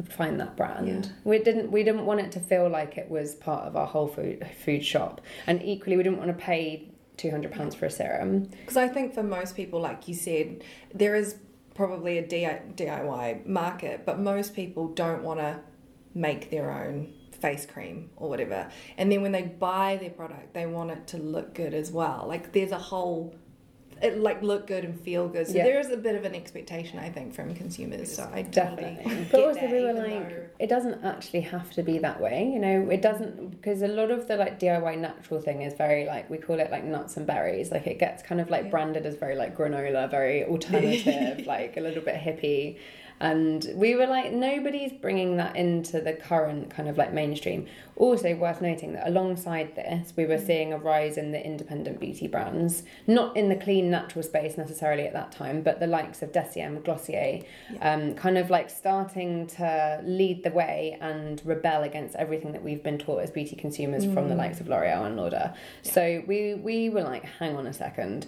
[0.02, 1.06] find that brand.
[1.06, 1.12] Yeah.
[1.22, 4.08] We didn't we didn't want it to feel like it was part of our whole
[4.08, 5.20] food food shop.
[5.46, 8.50] And equally we didn't want to pay two hundred pounds for a serum.
[8.60, 11.36] Because I think for most people, like you said, there is
[11.74, 15.60] probably a DIY market, but most people don't want to
[16.14, 18.70] make their own face cream or whatever.
[18.96, 22.26] And then when they buy their product, they want it to look good as well.
[22.28, 23.34] Like there's a whole,
[24.02, 25.46] it like look good and feel good.
[25.46, 25.64] So Yeah.
[25.64, 28.14] there is a bit of an expectation, I think, from consumers.
[28.14, 29.26] So I Definitely.
[29.30, 32.58] But also we were like, though- it doesn't actually have to be that way, you
[32.58, 32.88] know.
[32.90, 36.38] It doesn't because a lot of the like DIY natural thing is very like we
[36.38, 37.70] call it like nuts and berries.
[37.72, 38.70] Like it gets kind of like Yeah.
[38.70, 42.78] branded as very like granola, very alternative, like a little bit hippie.
[43.20, 47.66] And we were like, nobody's bringing that into the current kind of like mainstream.
[47.96, 52.26] Also, worth noting that alongside this, we were seeing a rise in the independent beauty
[52.26, 56.32] brands, not in the clean natural space necessarily at that time, but the likes of
[56.32, 57.42] Deciem, Glossier,
[57.80, 62.82] um, kind of like starting to lead the way and rebel against everything that we've
[62.82, 65.54] been taught as beauty consumers from the likes of L'Oreal and Lauder.
[65.82, 68.26] So we we were like, hang on a second.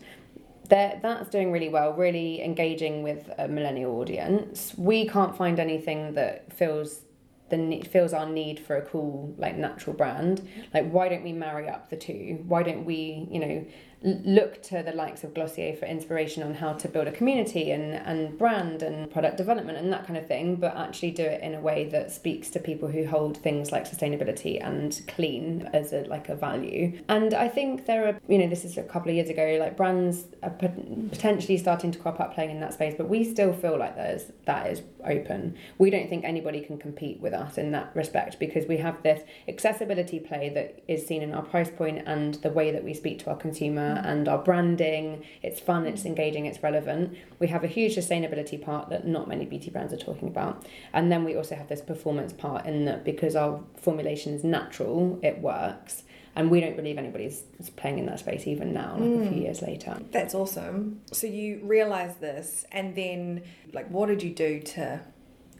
[0.68, 4.74] That that's doing really well, really engaging with a millennial audience.
[4.76, 7.02] We can't find anything that feels
[7.48, 10.48] the feels our need for a cool like natural brand.
[10.74, 12.42] Like why don't we marry up the two?
[12.46, 13.66] Why don't we, you know,
[14.06, 17.94] look to the likes of Glossier for inspiration on how to build a community and
[17.94, 21.54] and brand and product development and that kind of thing, but actually do it in
[21.54, 26.04] a way that speaks to people who hold things like sustainability and clean as a
[26.04, 26.98] like a value.
[27.08, 29.76] And I think there are, you know, this is a couple of years ago, like
[29.76, 33.52] brands are pot- potentially starting to crop up playing in that space, but we still
[33.52, 35.56] feel like there's that is open.
[35.78, 39.22] We don't think anybody can compete with us in that respect because we have this
[39.48, 43.18] accessibility play that is seen in our price point and the way that we speak
[43.20, 45.24] to our consumer and our branding.
[45.42, 47.16] It's fun, it's engaging, it's relevant.
[47.38, 50.64] We have a huge sustainability part that not many beauty brands are talking about.
[50.92, 55.18] And then we also have this performance part in that because our formulation is natural,
[55.22, 56.02] it works.
[56.34, 57.44] And we don't believe anybody's
[57.76, 59.38] playing in that space even now, like a few hmm.
[59.38, 59.98] years later.
[60.10, 61.00] That's awesome.
[61.10, 65.00] So you realize this, and then like, what did you do to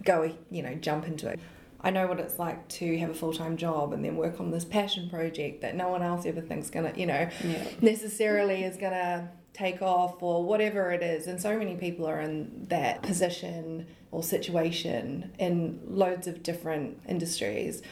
[0.05, 0.31] go?
[0.51, 1.41] You know, jump into it.
[1.87, 4.51] I know what it's like to have a full time job and then work on
[4.51, 7.63] this passion project that no one else ever thinks gonna, you know, Yeah.
[7.81, 11.29] necessarily is gonna take off or whatever it is.
[11.29, 17.83] And so many people are in that position or situation in loads of different industries.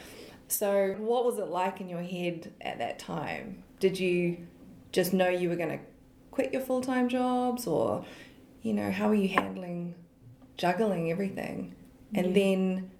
[0.49, 3.63] So, what was it like in your head at that time?
[3.79, 4.39] Did you
[4.91, 5.79] just know you were going to
[6.31, 8.03] quit your full time jobs, or,
[8.61, 9.95] you know, how were you handling
[10.57, 11.73] juggling everything?
[12.13, 12.91] And then,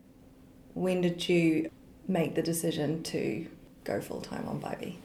[0.75, 1.71] when did you
[2.07, 3.47] make the decision to
[3.83, 4.95] go full time on BYBI?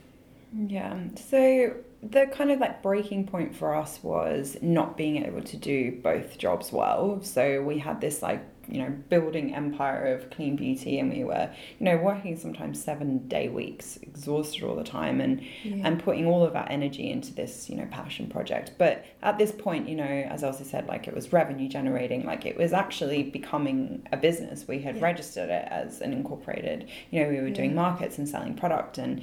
[0.67, 0.99] Yeah.
[1.17, 5.93] So the kind of like breaking point for us was not being able to do
[6.03, 7.23] both jobs well.
[7.23, 11.51] So we had this like, you know, building empire of clean beauty and we were,
[11.79, 16.45] you know, working sometimes seven day weeks, exhausted all the time and and putting all
[16.45, 18.73] of our energy into this, you know, passion project.
[18.79, 22.47] But at this point, you know, as Elsie said, like it was revenue generating, like
[22.47, 24.67] it was actually becoming a business.
[24.69, 25.05] We had Yeah.
[25.05, 29.23] registered it as an incorporated, you know, we were doing markets and selling product and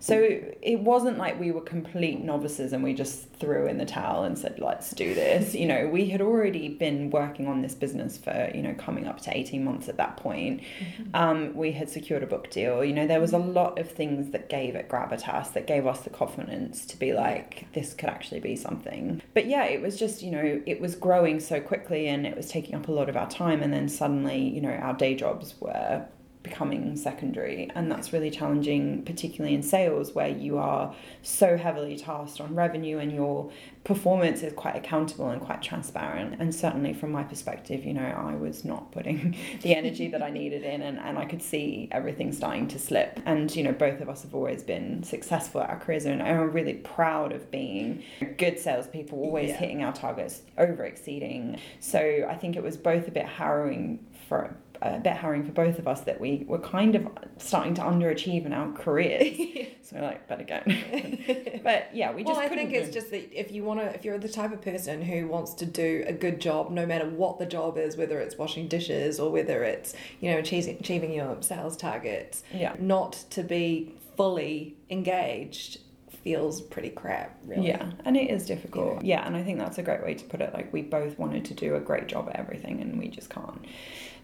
[0.00, 0.20] so
[0.62, 4.36] it wasn't like we were complete novices and we just threw in the towel and
[4.38, 5.54] said, let's do this.
[5.66, 9.20] You know, we had already been working on this business for, you know, coming up
[9.22, 10.62] to 18 months at that point.
[11.12, 12.84] Um, we had secured a book deal.
[12.84, 16.00] You know, there was a lot of things that gave it gravitas, that gave us
[16.02, 19.20] the confidence to be like, this could actually be something.
[19.34, 22.48] But yeah, it was just, you know, it was growing so quickly and it was
[22.48, 23.60] taking up a lot of our time.
[23.60, 26.06] And then suddenly, you know, our day jobs were
[26.46, 32.40] becoming secondary and that's really challenging particularly in sales where you are so heavily tasked
[32.40, 33.50] on revenue and your
[33.84, 36.40] performance is quite accountable and quite transparent.
[36.40, 40.30] And certainly from my perspective you know I was not putting the energy that I
[40.30, 43.20] needed in and, and I could see everything starting to slip.
[43.26, 46.50] And you know both of us have always been successful at our careers and I'm
[46.52, 48.02] really proud of being
[48.38, 49.56] good salespeople always Yeah.
[49.58, 54.56] hitting our targets over exceeding so I think it was both a bit harrowing for
[54.82, 57.06] a bit harrowing for both of us that we were kind of
[57.38, 59.36] starting to underachieve in our careers.
[59.82, 60.60] so we're like, better go.
[61.62, 64.04] but yeah, we just well, I think it's just that if you want to, if
[64.04, 67.38] you're the type of person who wants to do a good job, no matter what
[67.38, 71.40] the job is, whether it's washing dishes or whether it's you know achieving, achieving your
[71.42, 72.74] sales targets, Yeah.
[72.78, 75.78] not to be fully engaged
[76.26, 77.68] feels pretty crap, really.
[77.68, 79.04] Yeah, and it is difficult.
[79.04, 80.52] Yeah, and I think that's a great way to put it.
[80.52, 83.64] Like, we both wanted to do a great job at everything, and we just can't.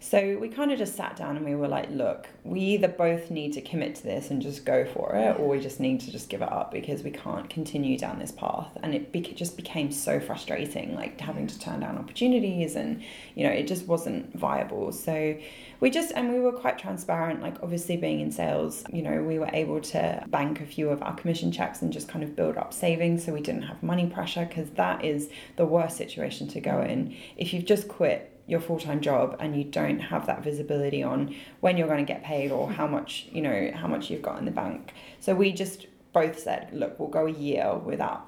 [0.02, 3.30] So we kind of just sat down and we were like, look, we either both
[3.30, 6.10] need to commit to this and just go for it, or we just need to
[6.10, 8.76] just give it up because we can't continue down this path.
[8.82, 13.00] And it bec just became so frustrating, like having to turn down opportunities, and
[13.36, 14.90] you know, it just wasn't viable.
[14.90, 15.38] So
[15.78, 17.40] we just, and we were quite transparent.
[17.40, 21.00] Like, obviously, being in sales, you know, we were able to bank a few of
[21.02, 24.06] our commission checks and just kind of build up savings so we didn't have money
[24.06, 27.14] pressure because that is the worst situation to go in.
[27.36, 31.76] If you've just quit your full-time job and you don't have that visibility on when
[31.76, 32.94] you're going to get paid or how mm-hmm.
[32.94, 34.92] much you know how much you've got in the bank.
[35.20, 38.26] So we just both said look we'll go a year without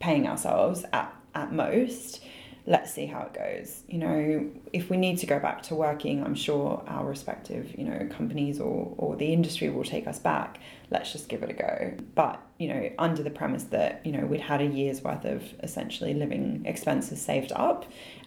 [0.00, 2.22] paying ourselves at, at most.
[2.66, 3.82] Let's see how it goes.
[3.88, 7.84] You know if we need to go back to working i'm sure our respective you
[7.84, 10.60] know companies or, or the industry will take us back.
[10.90, 11.94] Let's just give it a go.
[12.14, 15.42] But you know under the premise that you know we'd had a year's worth of
[15.62, 17.86] essentially living expenses saved up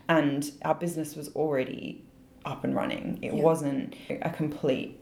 [0.09, 2.03] and our business was already
[2.45, 3.41] up and running it Yeah.
[3.43, 4.99] wasn't a complete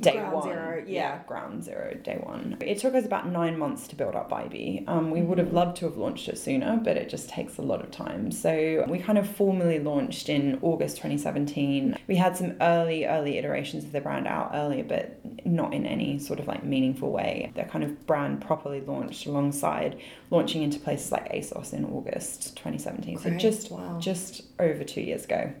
[0.00, 0.42] day Ground one.
[0.44, 1.20] zero, yeah.
[1.26, 2.56] ground zero day one.
[2.60, 4.88] It took us about nine months to build up BYBI.
[4.88, 7.62] um, we would have loved to have launched it sooner but it just takes a
[7.62, 8.30] lot of time.
[8.30, 13.84] So we kind of formally launched in august 2017 we had some early early iterations
[13.84, 17.52] of the brand out earlier but not in any sort of like meaningful way.
[17.54, 23.18] The kind of brand properly launched alongside launching into places like asos in august 2017
[23.18, 23.98] so just wow.
[24.00, 25.52] just over two years ago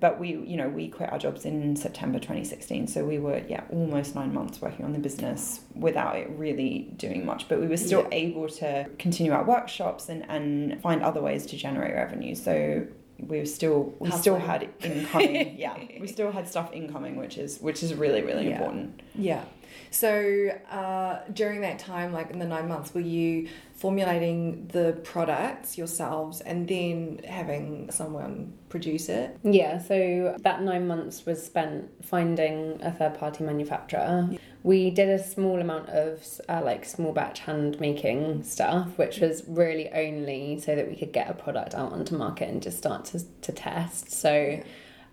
[0.00, 3.62] but we you know we quit our jobs in september 2016 so we were yeah
[3.70, 7.76] almost nine months working on the business without it really doing much but we were
[7.76, 8.08] still Yeah.
[8.26, 12.86] able to continue our workshops and and find other ways to generate revenue so
[13.18, 17.60] we were still we still had incoming yeah we still had stuff incoming which is
[17.60, 18.56] which is really really Yeah.
[18.56, 19.44] important Yeah.
[19.90, 23.48] So uh, during that time, like in the nine months, were you
[23.82, 29.36] formulating the products yourselves and then having someone produce it?
[29.42, 34.30] Yeah, so that nine months was spent finding a third party manufacturer.
[34.62, 39.42] We did a small amount of uh, like small batch hand making stuff, which was
[39.48, 43.04] really only so that we could get a product out onto market and just start
[43.06, 44.12] to, to test.
[44.12, 44.62] So,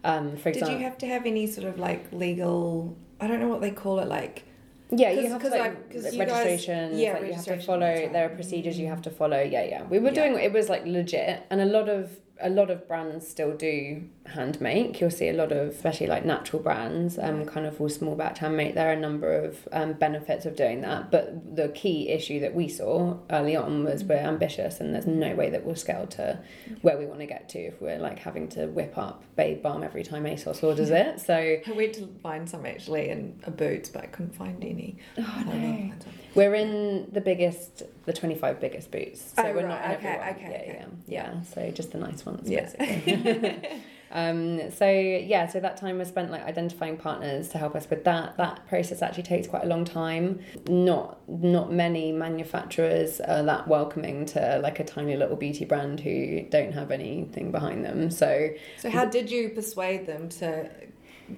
[0.04, 2.96] um, for example, Did you have to have any sort of like legal?
[3.20, 4.08] I don't know what they call it.
[4.08, 4.46] Like
[4.92, 6.98] Yeah, you have to like- like 'cause you guys- registration.
[6.98, 8.10] yeah, like you have to follow.
[8.14, 8.94] There are procedures you mm-hmm.
[8.96, 9.40] have to follow.
[9.42, 9.84] Yeah, yeah.
[9.90, 10.28] We were Yeah.
[10.30, 14.04] doing it was like legit, and a lot of a lot of brands still do
[14.28, 15.02] hand make.
[15.02, 18.40] You'll see a lot of, especially like natural brands, um, kind of all small batch
[18.40, 18.76] hand make.
[18.76, 22.54] There are a number of um, benefits of doing that, but the key issue that
[22.56, 26.40] we saw early on was we're ambitious, and there's no way that we'll scale to
[26.82, 29.84] where we want to get to if we're like having to whip up Babe Balm
[29.84, 31.20] every time ASOS orders it.
[31.20, 34.98] So I went to find some actually in a boots, but I couldn't find any.
[35.18, 35.92] Oh no.
[36.36, 39.34] We're in the biggest, the 25 biggest boots.
[39.36, 40.30] So Oh, we're right, not in okay, everyone.
[40.36, 40.86] okay, yeah, okay.
[41.08, 41.42] yeah, yeah.
[41.42, 42.70] So just the nice ones, Yeah.
[42.78, 43.82] basically.
[44.12, 48.04] um, so yeah, so that time was spent like identifying partners to help us with
[48.06, 48.38] that.
[48.38, 50.40] That process actually takes quite a long time.
[50.68, 56.42] Not not many manufacturers are that welcoming to like a tiny little beauty brand who
[56.50, 58.10] don't have anything behind them.
[58.12, 60.70] So So how did you persuade them to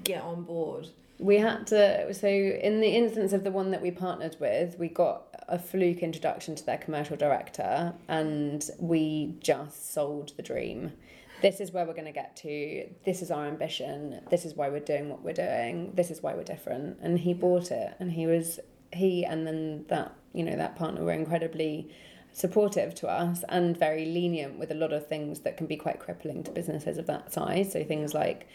[0.03, 0.87] get on board?
[1.19, 2.11] We had to.
[2.15, 5.99] So, in the instance of the one that we partnered with, we got a fluke
[5.99, 10.93] introduction to their commercial director, and we just sold the dream.
[11.41, 12.87] This is where we're going to get to.
[13.05, 14.21] This is our ambition.
[14.29, 15.91] This is why we're doing what we're doing.
[15.95, 16.99] This is why we're different.
[17.01, 18.59] And he bought it, and he was
[18.93, 21.89] he, and then that you know that partner were incredibly
[22.33, 25.99] supportive to us and very lenient with a lot of things that can be quite
[25.99, 27.71] crippling to businesses of that size.
[27.71, 28.47] So things like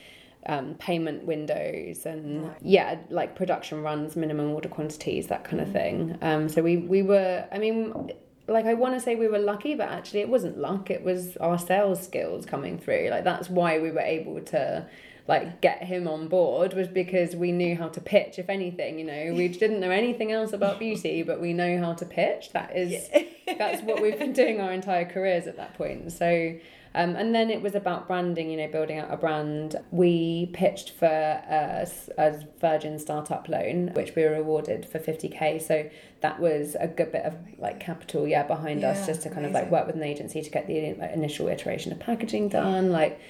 [0.46, 6.18] um, payment windows and yeah, like production runs, minimum order quantities, that kind of thing.
[6.22, 8.12] Um, so we we were, I mean.
[8.48, 10.88] Like I want to say we were lucky, but actually it wasn't luck.
[10.88, 13.08] It was our sales skills coming through.
[13.10, 14.86] Like that's why we were able to
[15.28, 19.04] like get him on board was because we knew how to pitch if anything you
[19.04, 22.76] know we didn't know anything else about beauty but we know how to pitch that
[22.76, 23.08] is
[23.58, 26.54] that's what we've been doing our entire careers at that point so
[26.96, 29.76] um, and then it was about branding, you know, building out a brand.
[29.90, 31.86] We pitched for a,
[32.16, 35.60] a Virgin startup loan, which we were awarded for 50k.
[35.60, 35.90] So
[36.22, 39.44] that was a good bit of like capital, yeah, behind Yeah, us just to kind
[39.44, 42.90] of like work with an agency to get the like, initial iteration of packaging done.
[42.90, 43.20] Like,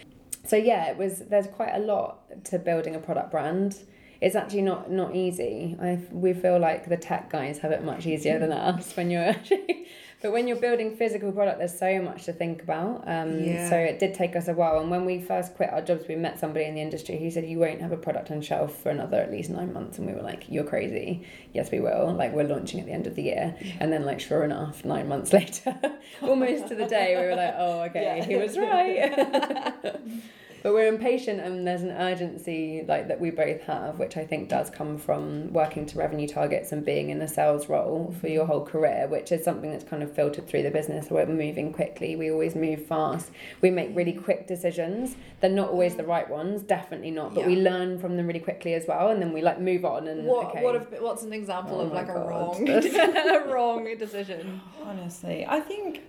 [0.45, 1.19] so yeah, it was.
[1.29, 3.81] There's quite a lot to building a product brand.
[4.21, 5.77] It's actually not not easy.
[5.83, 9.25] I we feel like the tech guys have it much easier than us when you're
[9.29, 9.89] actually.
[10.27, 13.05] But when you're building physical product, there's so much to think about.
[13.07, 13.71] Um, Yeah.
[13.71, 14.81] So it did take us a while.
[14.81, 17.45] And when we first quit our jobs, we met somebody in the industry who said,
[17.47, 20.15] "You won't have a product on shelf for another at least nine months." And we
[20.15, 21.23] were like, "You're crazy."
[21.53, 22.13] Yes, we will.
[22.13, 25.07] Like we're launching at the end of the year, and then like sure enough, nine
[25.07, 25.79] months later,
[26.21, 29.95] almost to the day, we were like, "Oh, okay, he was right."
[30.67, 34.49] but we're impatient and there's an urgency like that we both have which i think
[34.49, 38.45] does come from working to revenue targets and being in a sales role for your
[38.45, 41.11] whole career which is something that's kind of filtered through the business.
[41.11, 42.17] We're moving quickly.
[42.17, 43.31] We always move fast.
[43.61, 45.17] We make really quick decisions.
[45.41, 48.75] They're not always the right ones definitely not but we learn from them really quickly
[48.75, 50.65] as well and then we like move on and What okay.
[50.65, 54.61] what if, what's an example Oh of my like a wrong a wrong decision?
[54.83, 56.03] Honestly, I think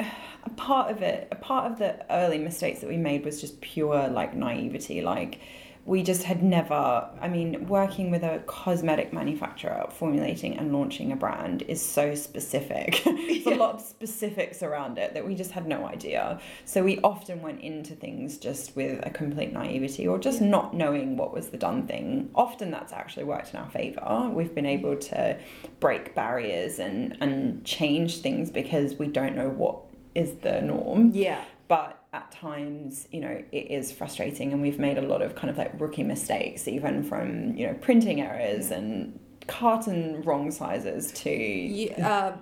[0.47, 3.59] a part of it, a part of the early mistakes that we made was just
[3.59, 5.01] pure like naivety.
[5.01, 5.39] Like
[5.87, 11.15] we just had never, I mean, working with a cosmetic manufacturer, formulating and launching a
[11.15, 13.01] brand is so specific.
[13.05, 16.41] There's a lot of specifics around it that we just had no idea.
[16.65, 21.15] So we often went into things just with a complete naivety or just not knowing
[21.15, 22.31] what was the done thing.
[22.35, 24.29] Often that's actually worked in our favor.
[24.29, 24.85] We've been mm-hmm.
[24.85, 25.39] able to
[25.79, 29.83] break barriers and, and change things because we don't know what
[30.15, 31.41] is the norm Yeah.
[31.69, 35.49] but at times you know it is frustrating and we've made a lot of kind
[35.49, 41.29] of like rookie mistakes even from you know printing errors and carton wrong sizes to
[41.29, 42.37] You, uh,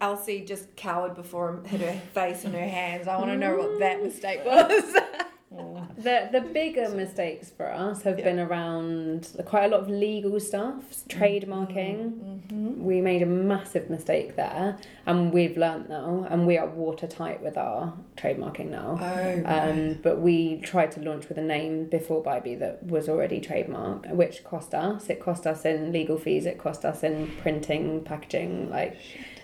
[0.00, 3.08] Elsie just cowered before hit her face in her hands.
[3.08, 4.96] I want to know what that mistake was.
[5.98, 10.84] The the bigger mistakes for us have been around quite a lot of legal stuff,
[11.08, 12.78] trademarking.
[12.78, 17.56] We made a massive mistake there, and we've learnt now, and we are watertight with
[17.56, 18.98] our trademarking now.
[19.00, 23.40] Oh, Um, but we tried to launch with a name before BYBI that was already
[23.40, 25.10] trademarked, which cost us.
[25.10, 26.46] It cost us in legal fees.
[26.46, 28.96] It cost us in printing, packaging, like.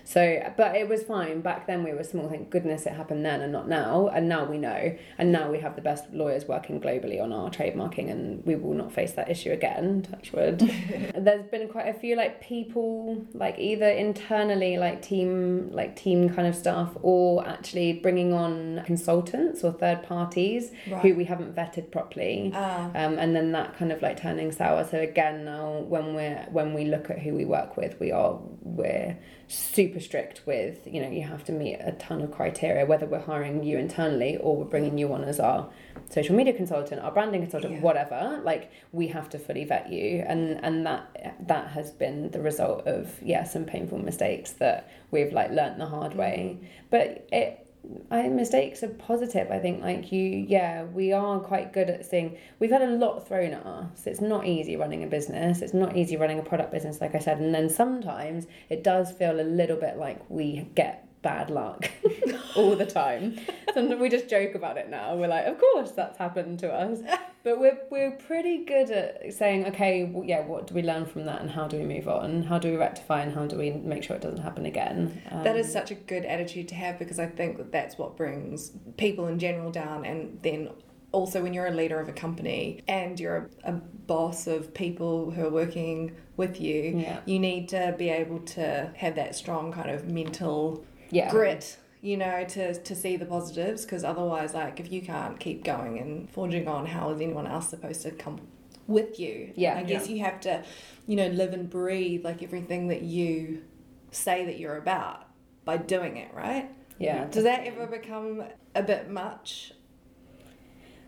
[0.04, 1.40] So, but it was fine.
[1.40, 2.28] Back then we were small.
[2.28, 4.08] Thank goodness it happened then and not now.
[4.08, 4.96] And now we know.
[5.18, 8.74] And now we have the best lawyers working globally on our trademarking, and we will
[8.74, 10.02] not face that issue again.
[10.02, 10.58] Touch wood.
[11.18, 16.46] There's been quite a few like people, like either internally, like team, like team kind
[16.46, 20.70] of stuff, or actually bringing on consultants or third parties
[21.02, 22.52] who we haven't vetted properly.
[22.54, 22.90] Ah.
[22.94, 24.84] Um, and then that kind of like turning sour.
[24.84, 28.38] So again, now when we're when we look at who we work with, we are
[28.62, 29.16] we're
[29.48, 33.20] super strict with you know you have to meet a ton of criteria whether we're
[33.20, 35.68] hiring you internally or we're bringing you on as our
[36.10, 37.80] social media consultant, our branding consultant, Yeah.
[37.80, 38.40] whatever.
[38.44, 42.86] Like we have to fully vet you, and and that that has been the result
[42.86, 46.58] of yeah some painful mistakes that we've like learned the hard way.
[46.90, 47.63] But it
[48.10, 49.50] I mistakes are positive.
[49.50, 52.36] I think like you, yeah, we are quite good at seeing.
[52.58, 54.06] We've had a lot thrown at us.
[54.06, 55.62] It's not easy running a business.
[55.62, 57.38] It's not easy running a product business, like I said.
[57.38, 61.90] And then sometimes it does feel a little bit like we get bad luck
[62.54, 63.40] all the time.
[63.74, 65.16] Sometimes we just joke about it now.
[65.16, 67.00] We're like, of course that's happened to us.
[67.42, 71.24] But we're we're pretty good at saying, okay, well, yeah, what do we learn from
[71.26, 72.42] that, and how do we move on?
[72.44, 75.20] How do we rectify, and how do we make sure it doesn't happen again?
[75.30, 78.16] That Um, is such a good attitude to have because I think that that's what
[78.16, 80.06] brings people in general down.
[80.06, 80.70] And then
[81.12, 85.30] also, when you're a leader of a company and you're a, a boss of people
[85.30, 87.20] who are working with you, Yeah.
[87.26, 91.30] you need to be able to have that strong kind of mental yeah.
[91.30, 91.78] grit.
[92.00, 95.98] You know, to, to see the positives, because otherwise, like, if you can't keep going
[95.98, 98.42] and forging on, how is anyone else supposed to come
[98.86, 99.54] with you?
[99.56, 99.78] Yeah.
[99.78, 100.62] I guess you have to,
[101.06, 103.62] you know, live and breathe like everything that you
[104.10, 105.26] say that you're about
[105.64, 106.70] by doing it, right?
[106.98, 107.24] Yeah.
[107.24, 108.44] Does that ever become
[108.74, 109.72] a bit much?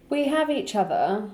[0.08, 1.30] We have each other.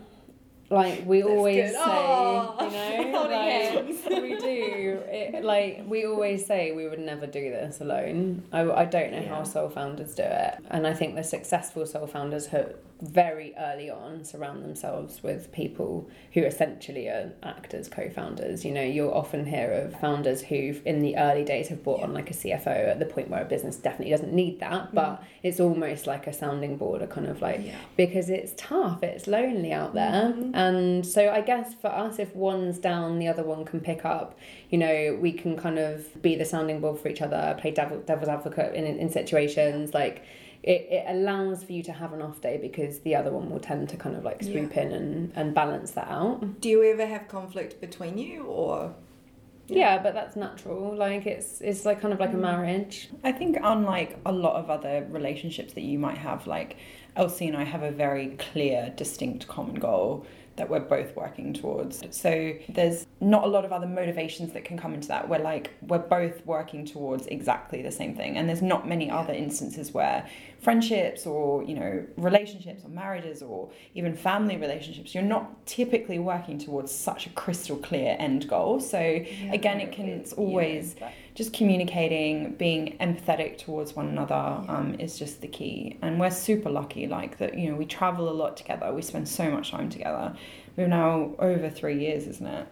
[0.72, 1.72] Like we That's always good.
[1.72, 5.00] say, Aw, you know, like, we do.
[5.06, 8.42] It, like we always say, we would never do this alone.
[8.52, 12.06] I, I don't know how soul founders do it, and I think the successful soul
[12.06, 18.64] founders have very early on surround themselves with people who essentially are actors, co-founders.
[18.64, 22.14] You know, you'll often hear of founders who in the early days have brought on
[22.14, 25.24] like a CFO at the point where a business definitely doesn't need that, but mm.
[25.42, 27.76] it's almost like a sounding board, a kind of like yeah.
[27.96, 30.32] because it's tough, it's lonely out there.
[30.32, 30.54] Mm-hmm.
[30.54, 34.38] And so I guess for us if one's down, the other one can pick up.
[34.70, 37.98] You know, we can kind of be the sounding board for each other, play devil,
[37.98, 40.24] devil's advocate in in situations like
[40.62, 43.60] it, it allows for you to have an off day because the other one will
[43.60, 44.82] tend to kind of like swoop yeah.
[44.82, 46.60] in and, and balance that out.
[46.60, 48.94] Do you ever have conflict between you or
[49.66, 49.76] yeah.
[49.76, 50.02] yeah.
[50.02, 50.94] but that's natural.
[50.94, 52.40] Like it's it's like kind of like a mm.
[52.42, 53.08] marriage.
[53.24, 56.76] I think unlike a lot of other relationships that you might have, like
[57.16, 60.26] Elsie and I have a very clear, distinct common goal
[60.56, 62.02] that we're both working towards.
[62.10, 65.28] So there's not a lot of other motivations that can come into that.
[65.28, 68.36] We're like, we're both working towards exactly the same thing.
[68.36, 70.28] And there's not many other instances where
[70.60, 76.58] friendships or, you know, relationships or marriages or even family relationships, you're not typically working
[76.58, 78.78] towards such a crystal clear end goal.
[78.80, 80.96] So yeah, again, it can, it's always.
[80.98, 84.34] Yeah, just communicating, being empathetic towards one another
[84.68, 85.98] um, is just the key.
[86.02, 89.28] And we're super lucky, like that, you know, we travel a lot together, we spend
[89.28, 90.36] so much time together.
[90.76, 92.66] We're now over three years, isn't it?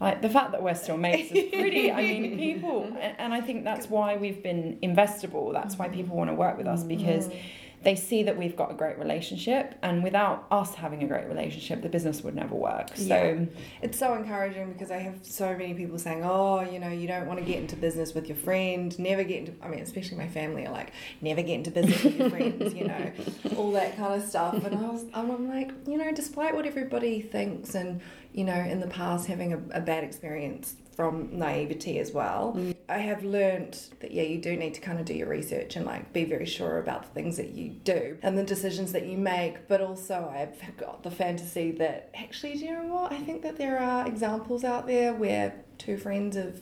[0.00, 1.90] Like the fact that we're still mates is pretty.
[1.90, 5.52] I mean, people, and I think that's why we've been investable.
[5.52, 7.28] That's why people want to work with us because.
[7.28, 7.36] Mm
[7.82, 11.82] they see that we've got a great relationship and without us having a great relationship
[11.82, 13.44] the business would never work so yeah.
[13.82, 17.26] it's so encouraging because i have so many people saying oh you know you don't
[17.26, 20.28] want to get into business with your friend never get into i mean especially my
[20.28, 23.12] family are like never get into business with your friends you know
[23.56, 27.20] all that kind of stuff and i was i'm like you know despite what everybody
[27.20, 28.00] thinks and
[28.32, 32.54] you know in the past having a, a bad experience from naivety as well.
[32.56, 32.74] Mm.
[32.88, 35.86] I have learned that yeah, you do need to kind of do your research and
[35.86, 39.16] like be very sure about the things that you do and the decisions that you
[39.16, 39.68] make.
[39.68, 43.12] But also, I've got the fantasy that actually, do you know what?
[43.12, 46.60] I think that there are examples out there where two friends have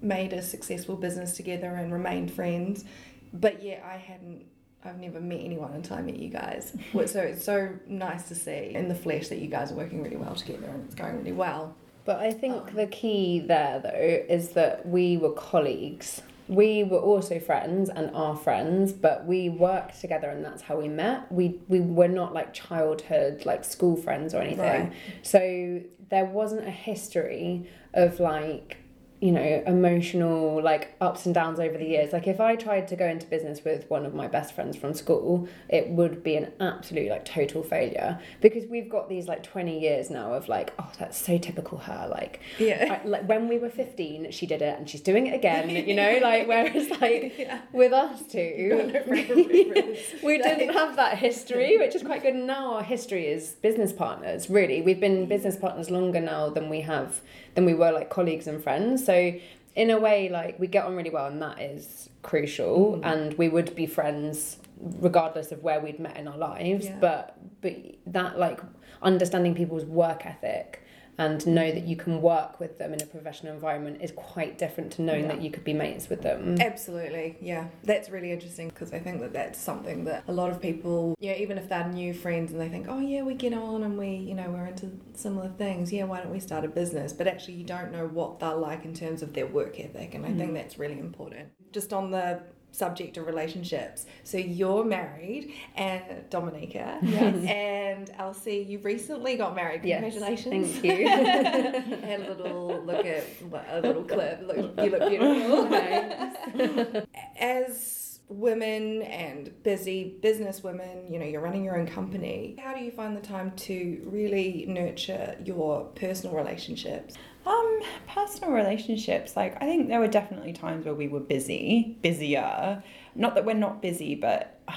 [0.00, 2.86] made a successful business together and remained friends.
[3.34, 4.46] But yeah, I hadn't
[4.88, 6.74] I've never met anyone until I met you guys.
[6.92, 10.16] so it's so nice to see in the flesh that you guys are working really
[10.16, 11.74] well together and it's going really well.
[12.04, 12.74] But I think oh.
[12.74, 16.22] the key there, though, is that we were colleagues.
[16.48, 20.88] We were also friends and are friends, but we worked together and that's how we
[20.88, 21.30] met.
[21.30, 24.84] We we were not like childhood, like school friends or anything.
[24.84, 24.92] Right.
[25.22, 28.78] So there wasn't a history of like
[29.20, 32.12] you know, emotional like ups and downs over the years.
[32.12, 34.94] Like if I tried to go into business with one of my best friends from
[34.94, 39.78] school, it would be an absolute like total failure because we've got these like 20
[39.80, 42.08] years now of like, oh, that's so typical her.
[42.08, 43.00] Like, yeah.
[43.02, 45.94] I, like when we were 15, she did it and she's doing it again, you
[45.94, 47.62] know, like whereas like yeah.
[47.72, 49.02] with us two,
[50.22, 52.34] we didn't have that history, which is quite good.
[52.34, 54.80] And now our history is business partners, really.
[54.80, 57.20] We've been business partners longer now than we have
[57.58, 59.04] than we were like colleagues and friends.
[59.04, 59.34] So
[59.74, 63.00] in a way, like we get on really well, and that is crucial.
[63.02, 63.12] Mm.
[63.12, 64.58] And we would be friends
[65.00, 66.86] regardless of where we'd met in our lives.
[66.86, 66.98] Yeah.
[67.00, 67.74] But but
[68.06, 68.60] that like
[69.02, 70.84] understanding people's work ethic
[71.18, 74.92] and know that you can work with them in a professional environment is quite different
[74.92, 75.28] to knowing yeah.
[75.28, 76.56] that you could be mates with them.
[76.60, 77.66] Absolutely, yeah.
[77.82, 81.34] That's really interesting because I think that that's something that a lot of people, yeah,
[81.34, 84.14] even if they're new friends and they think, oh yeah, we get on and we,
[84.14, 87.12] you know, we're into similar things, yeah, why don't we start a business?
[87.12, 90.24] But actually, you don't know what they're like in terms of their work ethic, and
[90.24, 90.38] I mm.
[90.38, 91.48] think that's really important.
[91.72, 92.42] Just on the
[92.72, 94.06] subject of relationships.
[94.24, 97.44] So you're married, and Dominika, yes.
[97.44, 99.82] and Elsie, you recently got married.
[99.82, 100.82] Congratulations!
[100.82, 101.08] Yes, thank you.
[102.08, 103.24] and a little look at
[103.70, 104.42] a little clip.
[104.46, 107.02] Look, you look beautiful.
[107.38, 112.56] As women and busy business women, you know, you're running your own company.
[112.62, 117.14] How do you find the time to really nurture your personal relationships?
[117.48, 122.82] Um, personal relationships, like I think there were definitely times where we were busy, busier.
[123.14, 124.74] Not that we're not busy, but uh,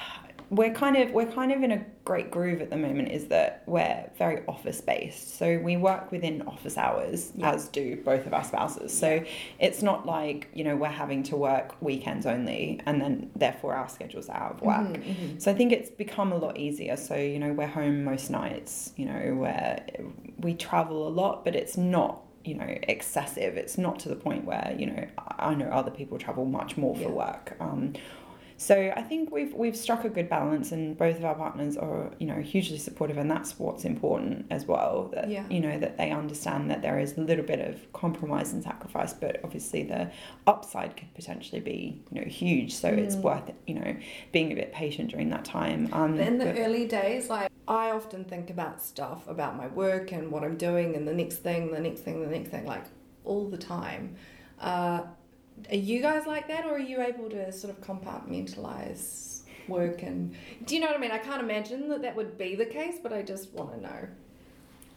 [0.52, 3.62] we're kind of we're kind of in a great groove at the moment is that
[3.66, 7.52] we're very office based so we work within office hours yeah.
[7.52, 9.24] as do both of our spouses so yeah.
[9.58, 13.88] it's not like you know we're having to work weekends only and then therefore our
[13.88, 15.38] schedules are out of work mm-hmm, mm-hmm.
[15.38, 18.92] so i think it's become a lot easier so you know we're home most nights
[18.96, 19.82] you know where
[20.36, 24.44] we travel a lot but it's not you know excessive it's not to the point
[24.44, 25.06] where you know
[25.38, 27.08] i know other people travel much more for yeah.
[27.08, 27.92] work um,
[28.62, 32.12] So I think we've we've struck a good balance, and both of our partners are
[32.20, 35.10] you know hugely supportive, and that's what's important as well.
[35.12, 35.44] That Yeah.
[35.50, 39.12] you know that they understand that there is a little bit of compromise and sacrifice,
[39.14, 40.12] but obviously the
[40.46, 42.72] upside could potentially be you know huge.
[42.72, 43.22] So it's Mm.
[43.22, 43.96] worth you know
[44.30, 45.88] being a bit patient during that time.
[45.92, 50.12] Um, in the but- early days, like I often think about stuff about my work
[50.12, 52.84] and what I'm doing and the next thing, the next thing, the next thing, like
[53.24, 54.14] all the time.
[54.60, 55.02] Uh,
[55.70, 60.34] are you guys like that, or are you able to sort of compartmentalize work and?
[60.66, 61.10] Do you know what I mean?
[61.10, 64.08] I can't imagine that that would be the case, but I just want to know.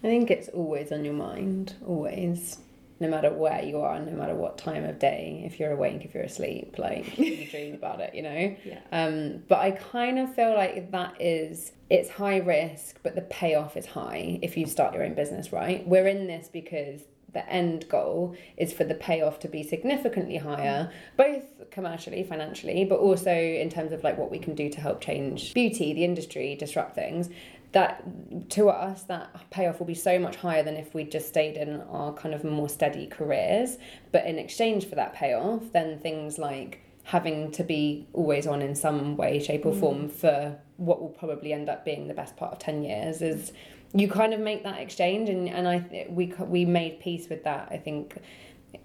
[0.04, 2.60] I think it's always on your mind, always.
[2.98, 6.14] No matter where you are, no matter what time of day, if you're awake, if
[6.14, 8.56] you're asleep, like you dream about it, you know?
[8.64, 8.80] Yeah.
[8.94, 13.76] Um, but I kind of feel like that is it's high risk, but the payoff
[13.76, 15.86] is high if you start your own business, right?
[15.86, 17.02] We're in this because
[17.36, 22.98] the end goal is for the payoff to be significantly higher, both commercially, financially, but
[22.98, 26.56] also in terms of like what we can do to help change beauty, the industry,
[26.56, 27.30] disrupt things.
[27.74, 31.58] That to us, that payoff will be so much higher than if we just stayed
[31.58, 33.78] in our kind of more steady careers.
[34.14, 38.76] But in exchange for that payoff, then things like having to be always on in
[38.76, 39.80] some way, shape, or mm.
[39.80, 43.54] form for what will probably end up being the best part of 10 years is
[43.94, 47.70] you kind of make that exchange and, and I we we made peace with that
[47.72, 48.18] I think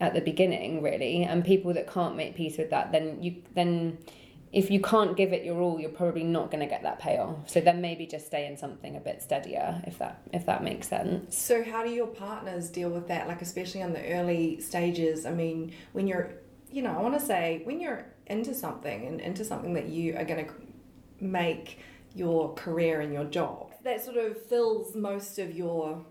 [0.01, 3.99] at the beginning really and people that can't make peace with that then you then
[4.53, 7.51] if you can't give it your all you're probably not going to get that payoff
[7.51, 10.89] so then maybe just stay in something a bit steadier if that if that makes
[10.89, 13.27] sense So how do your partners deal with that?
[13.27, 15.27] Like especially on the early stages.
[15.27, 16.35] I mean, when you're,
[16.71, 20.17] you know, I want to say when you're into something and into something that you
[20.17, 20.53] are going to
[21.21, 21.79] make
[22.15, 26.05] your career and your job, that sort of fills most of your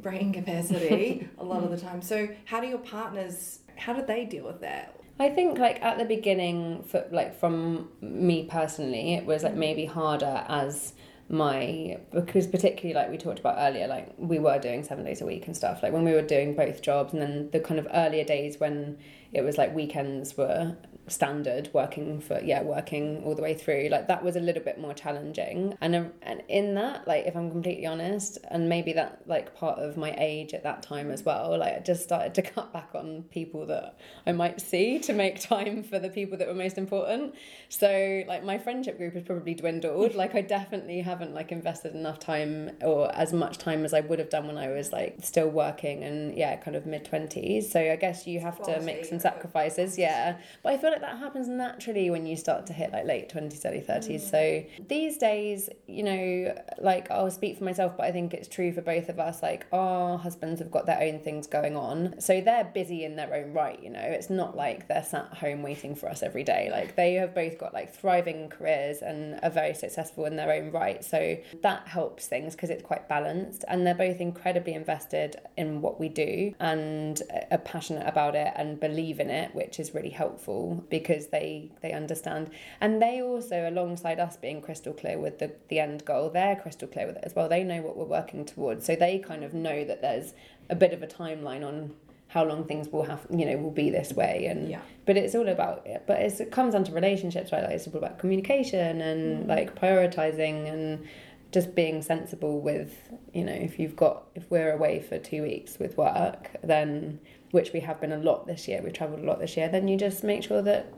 [0.00, 2.02] brain capacity a lot of the time.
[2.02, 3.60] So how do your partners?
[3.76, 4.96] How did they deal with that?
[5.18, 9.84] I think like at the beginning for like from me personally it was like maybe
[9.84, 10.94] harder as
[11.28, 15.26] my because particularly like we talked about earlier like we were doing 7 days a
[15.26, 17.86] week and stuff like when we were doing both jobs and then the kind of
[17.92, 18.98] earlier days when
[19.32, 20.76] it was like weekends were
[21.08, 23.88] standard working for yeah working all the way through.
[23.90, 25.76] Like that was a little bit more challenging.
[25.80, 29.78] And um, and in that like if i'm completely honest and maybe that like part
[29.78, 32.90] of my age at that time as well like i just started to cut back
[32.94, 36.78] on people that i might see to make time for the people that were most
[36.78, 37.34] important.
[37.68, 40.14] So like my friendship group has probably dwindled.
[40.14, 44.18] Like i definitely haven't like invested enough time or as much time as i would
[44.18, 47.80] have done when i was like still working and yeah kind of mid 20s so
[47.80, 50.36] i guess you have to make some sacrifices yeah.
[50.62, 53.64] But i feel like that happens naturally when you start to hit like late 20s
[53.64, 54.30] early 30s mm.
[54.30, 58.72] so these days you know like i'll speak for myself but i think it's true
[58.72, 59.42] for both of us.
[59.42, 62.20] Like our husbands have got their own things going on.
[62.20, 64.00] So they're busy in their own right you know.
[64.00, 66.68] It's not like they're sat home waiting for us every day.
[66.70, 70.70] Like they have both got like thriving careers and are very successful in their own
[70.70, 71.04] right.
[71.04, 73.64] So that helps things because it's quite balanced.
[73.68, 78.52] And they're both incredibly invested in what we do and uh, are passionate about it
[78.56, 82.50] and believe in it which is really helpful because they they understand.
[82.80, 86.88] And they also alongside us being crystal clear with the the end goal they're crystal
[86.88, 87.48] clear with it as well.
[87.48, 88.86] They know what we're working towards.
[88.86, 90.34] So they kind of know that there's
[90.70, 91.94] a bit of a timeline on
[92.28, 94.46] how long things will have you know will be this way.
[94.46, 94.80] And Yeah.
[95.06, 97.62] but it's all about but it's, it comes down to relationships right?
[97.62, 99.48] Like it's all about communication and mm.
[99.48, 101.06] like prioritizing and
[101.52, 105.78] just being sensible with you know if you've got if we're away for two weeks
[105.78, 107.20] with work then
[107.52, 109.86] which we have been a lot this year we've traveled a lot this year then
[109.88, 110.92] you just make sure that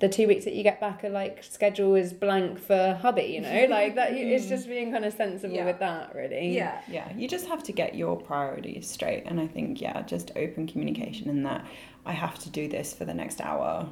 [0.00, 3.40] the two weeks that you get back are like schedule is blank for hubby you
[3.40, 4.70] know like that you, it's just mm.
[4.70, 5.64] being kind of sensible Yeah.
[5.66, 6.80] with that really Yeah.
[6.88, 10.66] yeah you just have to get your priorities straight and i think yeah just open
[10.66, 11.64] communication in that
[12.06, 13.88] i have to do this for the next hour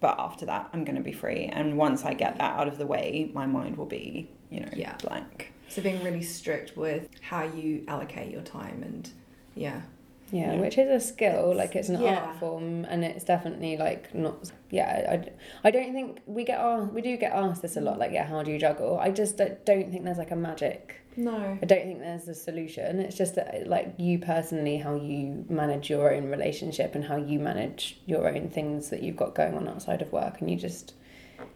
[0.00, 2.78] but after that i'm going to be free and once i get that out of
[2.78, 4.94] the way my mind will be you know Yeah.
[5.02, 9.10] blank So being really strict with how you allocate your time and
[9.54, 9.82] yeah.
[10.30, 10.60] Yeah, Yeah.
[10.60, 12.18] which is a skill, like it's an yeah.
[12.20, 14.50] art form, and it's definitely like not.
[14.70, 17.98] Yeah, I, I don't think we get asked, we do get asked this a lot,
[17.98, 18.98] like yeah, how do you juggle?
[18.98, 20.96] I just don't, don't think there's like a magic.
[21.16, 21.58] No.
[21.60, 23.00] I don't think there's a solution.
[23.00, 27.40] It's just that like you personally, how you manage your own relationship and how you
[27.40, 30.94] manage your own things that you've got going on outside of work, and you just.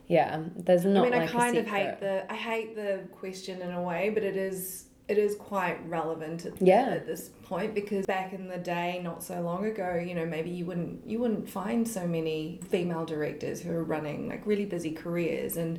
[0.07, 3.61] Yeah, there's not I mean, like I kind of hate the I hate the question
[3.61, 6.87] in a way, but it is it is quite relevant at, Yeah.
[6.91, 10.49] at this point because back in the day, not so long ago, you know, maybe
[10.51, 14.91] you wouldn't you wouldn't find so many female directors who are running like really busy
[14.91, 15.79] careers and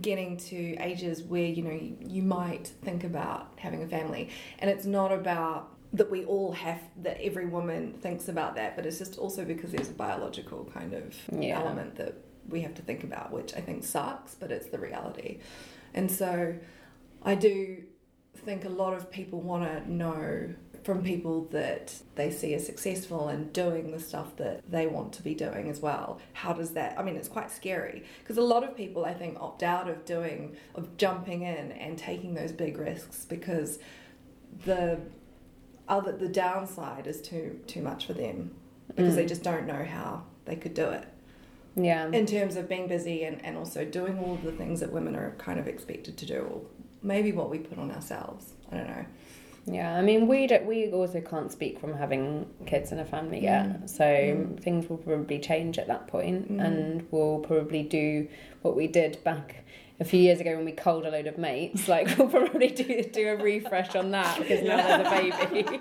[0.00, 4.28] getting to ages where you know you, you might think about having a family,
[4.58, 8.86] and it's not about that we all have that every woman thinks about that but
[8.86, 11.60] it's just also because there's a biological kind of Yeah.
[11.60, 12.14] element that
[12.48, 15.38] we have to think about, which I think sucks, but it's the reality.
[15.94, 16.54] And so
[17.22, 17.84] I do
[18.44, 23.28] think a lot of people want to know from people that they see as successful
[23.28, 26.20] and doing the stuff that they want to be doing as well.
[26.32, 26.98] How does that?
[26.98, 30.04] I mean, it's quite scary because a lot of people I think opt out of
[30.04, 33.78] doing of jumping in and taking those big risks because
[34.64, 34.98] the
[35.88, 38.50] other the downside is too too much for them
[38.88, 39.28] because they mm.
[39.28, 41.06] just don't know how they could do it
[41.76, 42.08] Yeah.
[42.10, 45.16] in terms of being busy and, and also doing all of the things that women
[45.16, 46.60] are kind of expected to do or
[47.02, 48.52] maybe what we put on ourselves.
[48.70, 49.06] I don't know.
[49.66, 53.42] Yeah, I mean, we don't, we also can't speak from having kids and a family
[53.42, 53.88] yet, mm.
[53.88, 54.60] so mm.
[54.60, 56.60] things will probably change at that point, mm.
[56.60, 58.26] and we'll probably do
[58.62, 59.64] what we did back
[60.00, 61.86] a few years ago when we culled a load of mates.
[61.88, 65.10] Like we'll probably do do a refresh on that because now there's a
[65.46, 65.80] baby.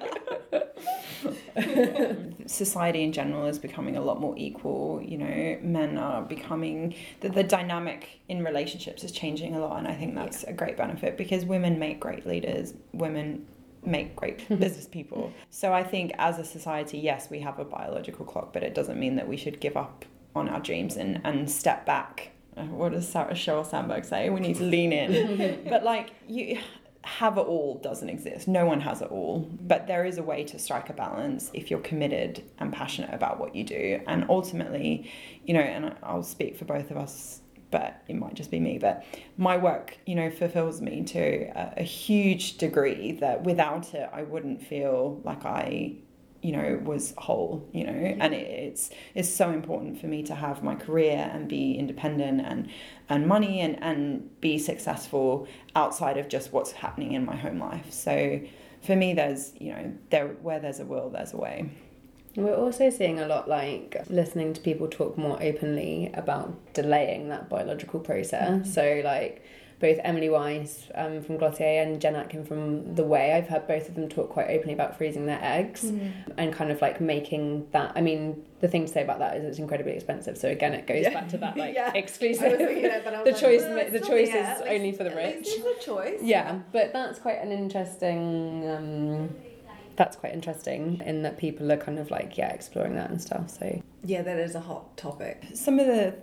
[2.52, 5.02] society in general is becoming a lot more equal.
[5.02, 9.88] You know, men are becoming the, the dynamic in relationships is changing a lot, and
[9.88, 12.74] I think that's a great benefit because women make great leaders.
[12.94, 13.46] Women
[13.84, 15.34] make great business people.
[15.50, 19.00] So I think as a society, yes, we have a biological clock, but it doesn't
[19.00, 22.32] mean that we should give up on our dreams and and step back.
[22.56, 24.30] Uh, What does Sarah Sheryl Sandberg say?
[24.30, 25.64] We need to lean in.
[25.70, 26.60] but like you
[27.04, 28.48] have it all doesn't exist.
[28.48, 29.50] No one has it all.
[29.62, 33.40] But there is a way to strike a balance if you're committed and passionate about
[33.40, 34.02] what you do.
[34.08, 35.12] And ultimately,
[35.46, 37.42] you know, and I'll speak for both of us,
[37.72, 38.78] but it might just be me.
[38.78, 39.04] But
[39.38, 44.24] my work, you know, fulfills me to a, a huge degree that without it, I
[44.24, 45.96] wouldn't feel like I
[46.42, 47.92] you know was whole you know?
[47.92, 52.42] And it, it's it's so important for me to have my career and be independent
[52.42, 52.70] and
[53.10, 57.92] and money and and be successful outside of just what's happening in my home life.
[57.92, 58.42] So
[58.82, 61.70] for me there's you know there where there's a will there's a way.
[62.36, 67.50] We're also seeing a lot like listening to people talk more openly about delaying that
[67.50, 68.50] biological process.
[68.50, 68.70] Mm-hmm.
[68.70, 69.44] So like
[69.82, 73.90] both Emily Weiss um, from Glossier and Jen Atkin from The Ouai, I've heard both
[73.90, 75.84] of them talk quite openly about freezing their eggs
[76.38, 77.92] and kind of like making that.
[77.96, 80.38] I mean, the thing to say about that is it's incredibly expensive.
[80.38, 81.92] So again, it goes back to that like Yeah.
[81.96, 82.52] exclusive.
[82.52, 84.44] Was thinking that, but I was the like, choice, well, the choice there.
[84.44, 85.46] is At least- only for the rich.
[85.46, 88.70] least there's a choice Yeah, but that's quite an interesting.
[88.70, 89.36] Um,
[89.98, 93.50] that's quite interesting in that people are kind of like yeah exploring that and stuff.
[93.50, 96.16] So yeah that is a hot topic some of the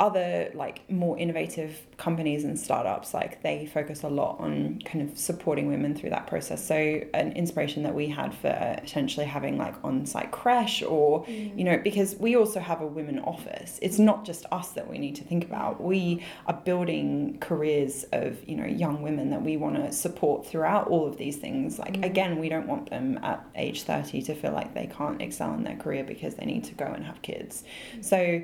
[0.00, 5.16] other like more innovative companies and startups like they focus a lot on kind of
[5.16, 6.66] supporting women through that process.
[6.66, 6.74] So
[7.14, 11.56] an inspiration that we had for potentially having like on-site crèche or mm.
[11.56, 13.78] you know because we also have a women office.
[13.82, 15.80] It's not just us that we need to think about.
[15.80, 20.88] We are building careers of you know young women that we want to support throughout
[20.88, 21.78] all of these things.
[21.78, 22.04] Like mm.
[22.04, 25.62] again we don't want them at age 30 to feel like they can't excel in
[25.64, 27.64] their career because they need to go and have kids.
[27.96, 28.04] Mm.
[28.04, 28.42] So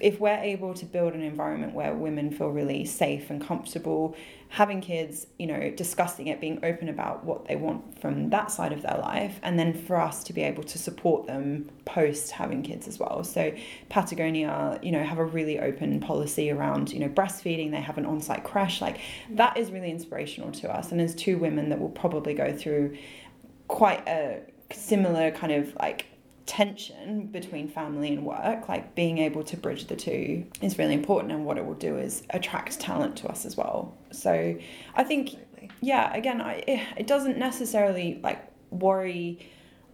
[0.00, 4.16] if, we're able to build an environment where women feel really safe and comfortable
[4.48, 8.72] having kids, you know, discussing it, being open about what they want from that side
[8.72, 12.62] of their life, and then for us to be able to support them post having
[12.62, 13.24] kids as well.
[13.24, 13.52] So
[13.88, 17.70] Patagonia, you know, have a really open policy around, you know, breastfeeding.
[17.70, 18.80] They have an on-site crèche.
[18.80, 20.92] Like that is really inspirational to us.
[20.92, 22.96] And as two women that will probably go through
[23.68, 24.40] quite a
[24.72, 26.06] similar kind of like
[26.46, 31.32] tension between family and work, like being able to bridge the two is really important.
[31.32, 33.94] And what it will do is attract talent to us as well.
[34.12, 34.56] So
[34.94, 35.70] I think, Absolutely.
[35.80, 38.40] yeah, again, I, it, it doesn't necessarily like
[38.70, 39.40] worry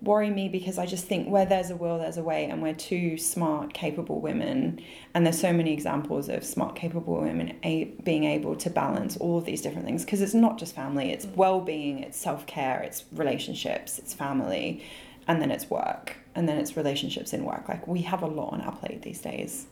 [0.02, 2.74] worry me because I just think where there's a will, there's a way, and we're
[2.74, 4.80] two smart, capable women,
[5.14, 9.38] and there's so many examples of smart, capable women a- being able to balance all
[9.38, 11.36] of these different things because it's not just family, it's mm.
[11.36, 14.84] well-being, it's self-care, it's relationships, it's family,
[15.32, 17.68] and then it's work, and then it's relationships in work.
[17.68, 19.66] Like we have a lot on our plate these days,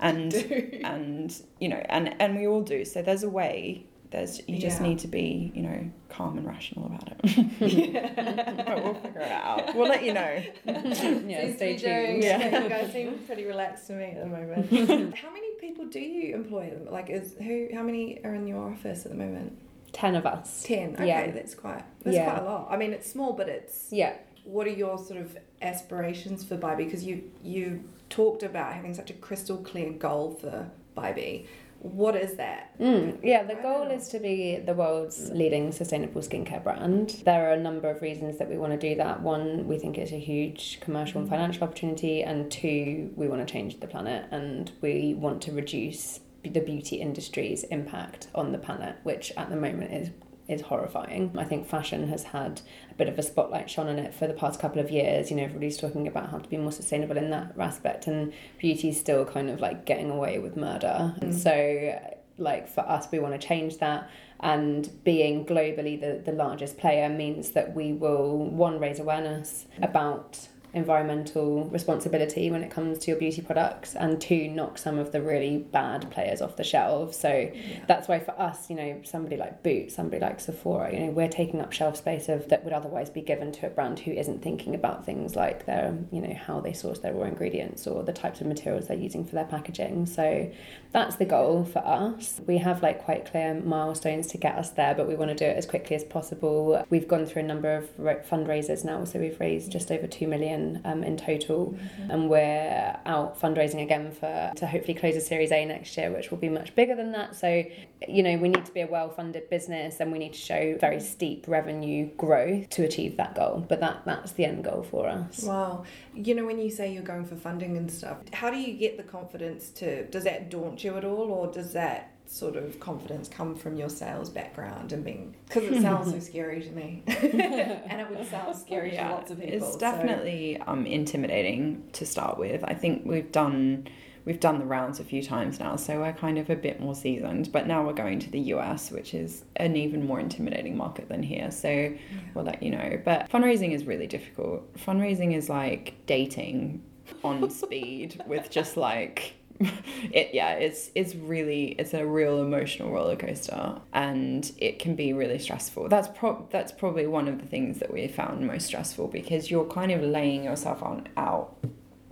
[0.00, 0.34] and
[0.84, 2.84] and you know, and and we all do.
[2.84, 3.86] So there's a way.
[4.10, 4.88] There's you just Yeah.
[4.88, 7.18] need to be you know calm and rational about it.
[8.66, 9.74] but we'll figure it out.
[9.74, 10.42] We'll let you know.
[10.66, 12.22] yeah, Seems stay to doing- tuned.
[12.24, 12.62] Yeah.
[12.62, 15.14] you guys seem pretty relaxed to me at the moment.
[15.18, 16.72] how many people do you employ?
[16.90, 17.68] Like, is who?
[17.74, 19.58] How many are in your office at the moment?
[19.92, 20.62] Ten of us.
[20.64, 20.94] Ten.
[20.94, 21.30] Okay, Yeah.
[21.30, 21.82] that's quite.
[22.02, 22.30] That's Yeah.
[22.30, 22.68] quite a lot.
[22.70, 23.88] I mean, it's small, but it's.
[23.90, 24.14] Yeah.
[24.48, 26.78] What are your sort of aspirations for BYBI?
[26.78, 31.46] Because you you talked about having such a crystal clear goal for BYBI.
[31.80, 32.76] What is that?
[32.80, 37.22] Mm, yeah, the goal is to be the world's leading sustainable skincare brand.
[37.26, 39.20] There are a number of reasons that we want to do that.
[39.20, 43.52] One, we think it's a huge commercial and financial opportunity, and two, we want to
[43.52, 48.96] change the planet and we want to reduce the beauty industry's impact on the planet,
[49.02, 50.10] which at the moment is
[50.48, 51.32] is horrifying.
[51.36, 54.34] I think fashion has had a bit of a spotlight shone on it for the
[54.34, 55.30] past couple of years.
[55.30, 58.98] You know, everybody's talking about how to be more sustainable in that aspect, and beauty's
[58.98, 61.14] still kind of like getting away with murder.
[61.20, 61.38] And mm.
[61.38, 64.10] so, like for us, we want to change that.
[64.40, 70.48] And being globally the, the largest player means that we will one raise awareness about
[70.74, 75.20] environmental responsibility when it comes to your beauty products and to knock some of the
[75.20, 77.50] really bad players off the shelves so
[77.86, 81.28] that's why for us you know somebody like Boots somebody like Sephora you know we're
[81.28, 84.42] taking up shelf space of that would otherwise be given to a brand who isn't
[84.42, 88.12] thinking about things like their you know how they source their raw ingredients or the
[88.12, 90.06] types of materials they're using for their packaging.
[90.06, 90.50] So
[90.92, 92.40] that's the goal for us.
[92.46, 95.44] We have like quite clear milestones to get us there but we want to do
[95.44, 96.84] it as quickly as possible.
[96.90, 97.84] We've gone through a number of
[98.28, 101.76] fundraisers now so we've raised just over 2 million um, in total.
[102.08, 106.30] And we're out fundraising again for to hopefully close a series a next year which
[106.30, 107.36] will be much bigger than that.
[107.36, 107.64] So
[108.06, 111.00] you know we need to be a well-funded business and we need to show very
[111.00, 113.64] steep revenue growth to achieve that goal.
[113.68, 115.42] But that that's the end goal for us.
[115.42, 115.84] Wow.
[116.14, 118.96] You know, when you say you're going for funding and stuff, how do you get
[118.96, 123.26] the confidence to, does that daunt you at all, or does that sort of confidence
[123.28, 127.02] come from your sales background and being, because it sounds so scary to me.
[127.06, 129.54] and it would sound scary to lots of people.
[129.54, 132.62] It's so- definitely um, intimidating to start with.
[132.64, 133.88] I think we've done
[134.24, 136.94] we've done the rounds a few times now, so we're kind of a bit more
[136.94, 137.50] seasoned.
[137.50, 141.22] But now we're going to the US, which is an even more intimidating market than
[141.22, 141.50] here.
[141.50, 141.94] So
[142.34, 143.00] we'll let you know.
[143.02, 144.76] But fundraising is really difficult.
[144.76, 146.82] Fundraising is like dating
[147.24, 149.37] on speed with just like
[150.12, 155.12] it yeah it's it's really it's a real emotional roller coaster and it can be
[155.12, 155.88] really stressful.
[155.88, 159.66] That's pro- that's probably one of the things that we found most stressful because you're
[159.66, 161.56] kind of laying yourself on out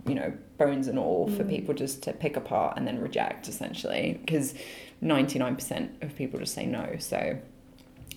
[0.05, 1.49] you know bones and all for mm.
[1.49, 4.53] people just to pick apart and then reject essentially because
[5.03, 6.95] 99% of people just say no.
[6.99, 7.37] So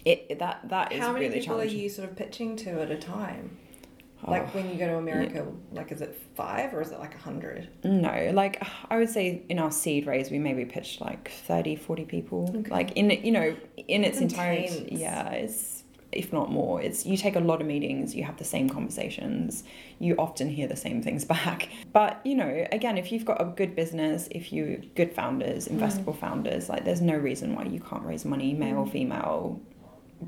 [0.05, 2.91] it that that is How many really people are you sort of pitching to at
[2.91, 3.59] a time?
[4.25, 4.31] Oh.
[4.31, 7.19] Like when you go to America, like is it five or is it like a
[7.19, 7.69] hundred?
[7.85, 12.05] No, like I would say in our seed raise, we maybe pitched like 30, 40
[12.05, 12.65] people.
[12.69, 13.57] Like in, you know,
[13.89, 14.89] in its entirety.
[14.93, 18.45] Yeah, it's, if not more, it's, you take a lot of meetings, you have the
[18.45, 19.65] same conversations,
[19.99, 21.69] you often hear the same things back.
[21.93, 25.79] But, you know, again, if you've got a good business, if you, good founders, mm.
[25.79, 28.93] investable founders, like there's no reason why you can't raise money, male, mm.
[28.93, 29.61] female,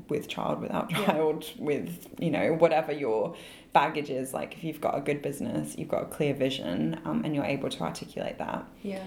[0.09, 3.35] with child, without child, with, you know, whatever your
[3.73, 4.33] baggage is.
[4.33, 7.45] Like if you've got a good business, you've got a clear vision, um, and you're
[7.45, 8.65] able to articulate that.
[8.83, 9.03] Yeah.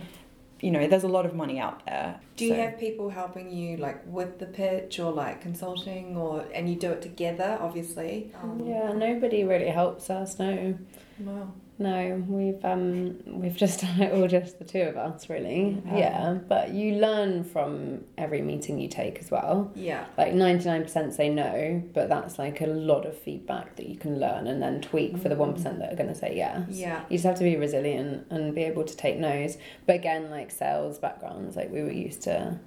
[0.60, 2.18] You know, there's a lot of money out there.
[2.36, 6.44] Do you so- have people helping you like with the pitch or like consulting or
[6.54, 8.32] and you do it together obviously?
[8.42, 10.78] Um, yeah nobody really helps us no
[11.20, 11.52] Wow.
[11.78, 15.82] No, we've um we've just done it all just the two of us really.
[15.86, 19.70] Yeah, but you learn from every meeting you take as well.
[19.74, 20.06] Yeah.
[20.16, 24.46] Like 99% say no, but that's like a lot of feedback that you can learn
[24.46, 26.68] and then tweak for the 1% that are going to say yes.
[26.70, 27.02] Yeah.
[27.08, 29.58] You just have to be resilient and be able to take no's.
[29.86, 32.58] But again, like sales backgrounds, like we were used to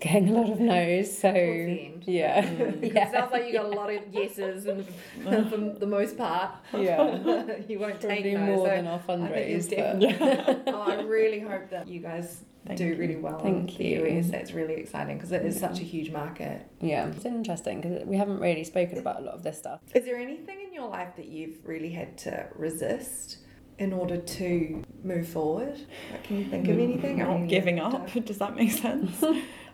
[0.04, 1.18] getting a lot of no's.
[1.18, 2.04] So Towards the end.
[2.06, 2.94] yeah, mm.
[2.94, 4.86] yeah, Sounds like you got a lot of yeses and
[5.50, 6.52] for the most part.
[6.76, 7.56] yeah.
[7.68, 8.40] you won't Probably take no.
[8.46, 10.00] more so than our I think fundraise.
[10.00, 12.96] you're but- oh, I really hope that you guys Thank do you.
[12.96, 14.02] really well Thank in you.
[14.02, 14.28] the US.
[14.30, 16.66] That's really exciting because it is such a huge market.
[16.80, 19.80] Yeah, it's interesting because we haven't really spoken about a lot of this stuff.
[19.94, 23.38] Is there anything in your life that you've really had to resist
[23.78, 25.80] in order to move forward?
[26.12, 26.82] Like, can you think of mm.
[26.82, 27.22] anything?
[27.22, 28.12] I Not giving yeah, up.
[28.24, 29.24] Does that make sense?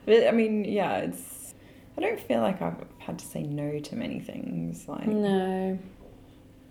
[0.07, 1.55] But, I mean, yeah, it's.
[1.99, 4.87] I don't feel like I've had to say no to many things.
[4.87, 5.79] Like, No,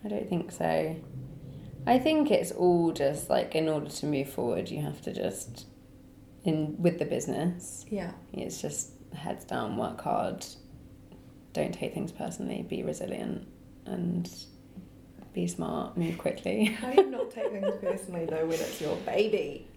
[0.04, 0.96] I don't think so.
[1.86, 5.66] I think it's all just like in order to move forward, you have to just
[6.44, 7.84] in with the business.
[7.88, 8.12] Yeah.
[8.32, 10.46] It's just heads down, work hard,
[11.52, 13.46] don't take things personally, be resilient,
[13.84, 14.28] and
[15.32, 16.66] be smart, move quickly.
[16.66, 19.68] How do you not take things personally though when it's your baby?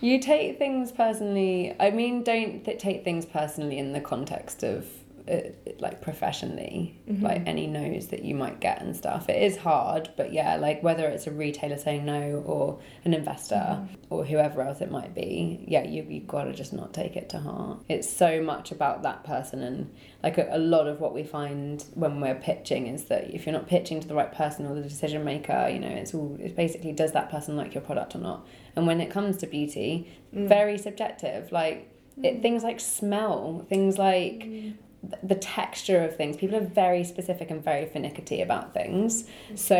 [0.00, 1.74] You take things personally.
[1.80, 4.86] I mean, don't th- take things personally in the context of
[5.30, 7.24] uh, like professionally, mm-hmm.
[7.24, 9.28] like any no's that you might get and stuff.
[9.28, 13.54] It is hard, but yeah, like whether it's a retailer saying no or an investor
[13.54, 13.94] mm-hmm.
[14.10, 17.38] or whoever else it might be, yeah, you you gotta just not take it to
[17.38, 17.82] heart.
[17.88, 21.84] It's so much about that person, and like a, a lot of what we find
[21.94, 24.82] when we're pitching is that if you're not pitching to the right person or the
[24.82, 28.18] decision maker, you know, it's all it's basically does that person like your product or
[28.18, 28.46] not.
[28.76, 30.48] And when it comes to beauty, mm.
[30.48, 31.50] very subjective.
[31.50, 31.90] Like
[32.22, 32.42] it, mm.
[32.42, 34.74] things like smell, things like mm.
[35.22, 36.36] The texture of things.
[36.36, 39.24] People are very specific and very finicky about things.
[39.24, 39.56] Mm-hmm.
[39.56, 39.78] So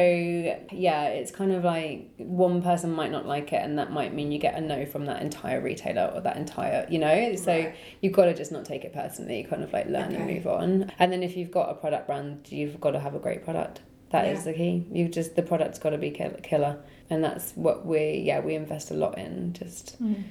[0.72, 4.32] yeah, it's kind of like one person might not like it, and that might mean
[4.32, 7.36] you get a no from that entire retailer or that entire, you know.
[7.36, 9.44] So you've got to just not take it personally.
[9.44, 10.92] Kind of like learn and move on.
[10.98, 13.80] And then if you've got a product brand, you've got to have a great product.
[14.10, 14.52] That is Yeah.
[14.52, 14.86] the key.
[14.92, 16.78] You just the product's got to be kill- killer,
[17.10, 20.22] and that's what we yeah we invest a lot in just mm.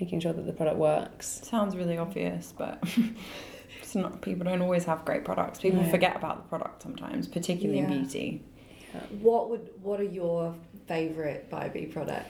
[0.00, 1.40] making sure that the product works.
[1.44, 2.82] Sounds really obvious, but
[3.94, 4.22] it's not.
[4.22, 5.60] People don't always have great products.
[5.60, 5.90] People No.
[5.90, 7.98] forget about the product sometimes, particularly in Yeah.
[7.98, 8.42] beauty.
[9.20, 10.54] What would what are your
[10.86, 12.28] favorite BYBI products?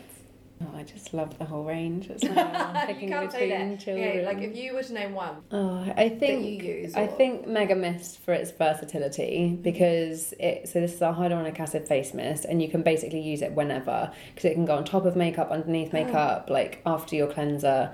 [0.60, 2.08] Oh, I just love the whole range.
[2.08, 3.80] It's like I'm picking you can't say between that.
[3.80, 4.08] children.
[4.08, 7.02] Okay, like if you were to name one oh, I that think you use, I
[7.02, 11.88] or- think Mega Mist for its versatility because it so this is a hyaluronic acid
[11.88, 15.04] face mist and you can basically use it whenever because it can go on top
[15.04, 16.04] of makeup, underneath oh.
[16.04, 17.92] makeup, like after your cleanser,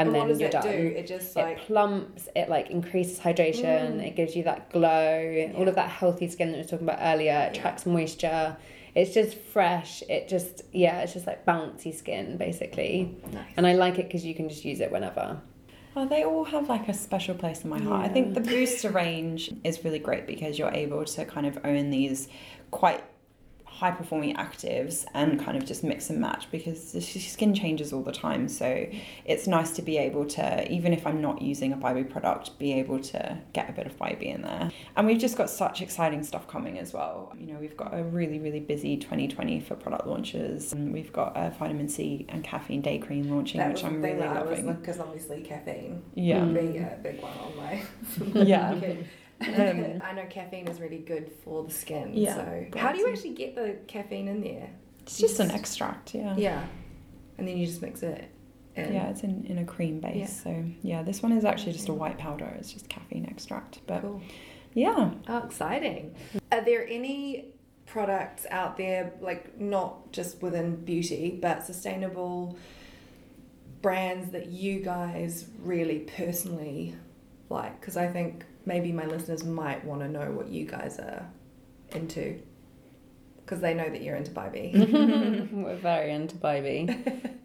[0.00, 0.62] and, And then what does you're it done.
[0.62, 0.94] do?
[0.96, 4.06] It just like it plumps, it like increases hydration, mm.
[4.06, 6.98] it gives you that glow, all of that healthy skin that we were talking about
[7.02, 8.56] earlier, it tracks moisture.
[8.94, 10.02] It's just fresh.
[10.08, 13.16] It just yeah, it's just like bouncy skin basically.
[13.32, 13.44] Nice.
[13.56, 15.40] And I like it because you can just use it whenever.
[15.94, 18.04] Well, they all have like a special place in my heart.
[18.04, 21.90] I think the booster range is really great because you're able to kind of own
[21.90, 22.28] these
[22.70, 23.02] quite
[23.70, 28.02] high performing actives and kind of just mix and match because the skin changes all
[28.02, 28.46] the time.
[28.48, 28.86] So
[29.24, 32.72] it's nice to be able to, even if I'm not using a BYBI product, be
[32.74, 34.70] able to get a bit of BYBI in there.
[34.96, 37.32] And we've just got such exciting stuff coming as well.
[37.38, 40.72] You know, we've got a really, really busy 2020 for product launches.
[40.74, 44.18] And we've got a vitamin C and caffeine day cream launching, that which I'm really
[44.18, 44.74] that I was loving.
[44.74, 46.44] because obviously caffeine Yeah.
[46.44, 47.82] would be a big one on my
[48.44, 48.74] Yeah.
[49.40, 52.12] Um, I know caffeine is really good for the skin.
[52.14, 52.34] Yeah.
[52.34, 54.70] So how do you actually get the caffeine in there?
[55.02, 56.36] It's just an extract, yeah.
[56.36, 56.64] Yeah.
[57.38, 58.30] And then you just mix it
[58.76, 58.92] in.
[58.92, 60.16] Yeah, it's in, in a cream base.
[60.16, 60.26] Yeah.
[60.26, 62.54] So yeah, this one is actually just a white powder.
[62.58, 63.80] It's just caffeine extract.
[63.86, 64.22] But Cool.
[64.74, 66.14] yeah, Oh, exciting.
[66.52, 67.46] Are there any
[67.86, 72.56] products out there, like not just within beauty, but sustainable
[73.82, 76.94] brands that you guys really personally
[77.48, 77.80] like?
[77.80, 81.26] Because I think maybe my listeners might want to know what you guys are
[81.92, 82.40] into.
[83.36, 85.50] Because they know that you're into BYBI.
[85.52, 87.36] We're very into BYBI.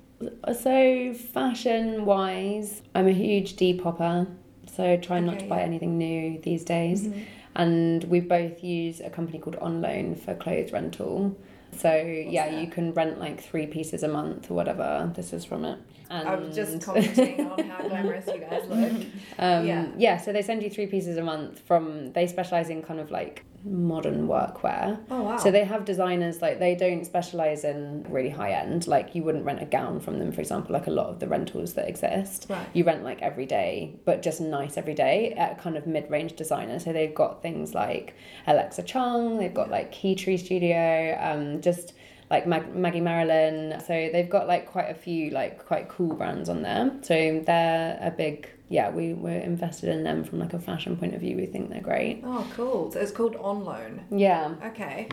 [0.62, 4.28] so fashion wise, I'm a huge Depopper.
[4.76, 5.66] So try not to buy yeah.
[5.66, 7.08] anything new these days.
[7.08, 7.22] Mm-hmm.
[7.56, 11.38] And we both use a company called On Loan for clothes rental.
[11.78, 12.62] So yeah, that?
[12.62, 15.12] you can rent like three pieces a month or whatever.
[15.16, 15.80] This is from it.
[16.10, 18.92] And I was just commenting on how glamorous you guys look.
[19.40, 19.88] Um, Yeah.
[19.98, 20.18] yeah.
[20.18, 23.44] so they send you three pieces a month from, they specialize in kind of like
[23.64, 25.00] modern workwear.
[25.10, 25.38] Oh, wow.
[25.38, 28.86] So they have designers, like they don't specialize in really high end.
[28.88, 31.28] Like you wouldn't rent a gown from them, for example, like a lot of the
[31.28, 32.46] rentals that exist.
[32.50, 32.68] Right.
[32.74, 36.36] You rent like every day, but just nice every day at kind of mid range
[36.36, 36.78] designer.
[36.78, 38.14] So they've got things like
[38.46, 41.94] Alexa Chung, they've got like Kitri Studio, um, just
[42.30, 43.80] like Mag- Maggie Marilyn.
[43.82, 46.92] So they've got like quite a few like quite cool brands on there.
[47.04, 51.14] So they're a big yeah, we we're invested in them from like a fashion point
[51.14, 51.38] of view.
[51.38, 52.22] We think they're great.
[52.26, 52.92] Oh, cool.
[52.92, 54.02] So it's called On Loan.
[54.10, 55.08] Yeah, Okay.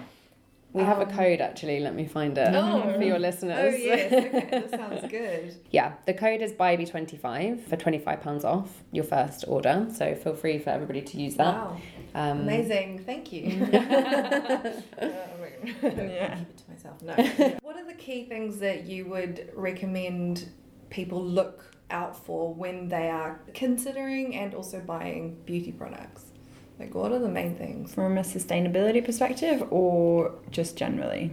[0.72, 1.80] we have a Um, code actually.
[1.80, 2.94] Let me find it Oh.
[2.96, 3.74] for your listeners.
[3.74, 3.84] Oh, listeners.
[3.84, 4.12] yes.
[4.34, 4.48] Okay.
[4.50, 5.54] That sounds good.
[5.70, 9.86] yeah, the code is BYBI25 for £25 off your first order.
[9.94, 11.54] So feel free for everybody to use that.
[11.54, 11.76] Wow.
[12.14, 13.00] Um, Amazing.
[13.04, 13.50] Thank you.
[15.82, 16.36] Yeah.
[16.36, 17.02] Keep it to myself.
[17.02, 17.56] No.
[17.62, 20.48] what are the key things that you would recommend
[20.90, 26.26] people look out for when they are considering and also buying beauty products?
[26.78, 27.94] Like, what are the main things?
[27.94, 31.30] from a sustainability perspective or just generally.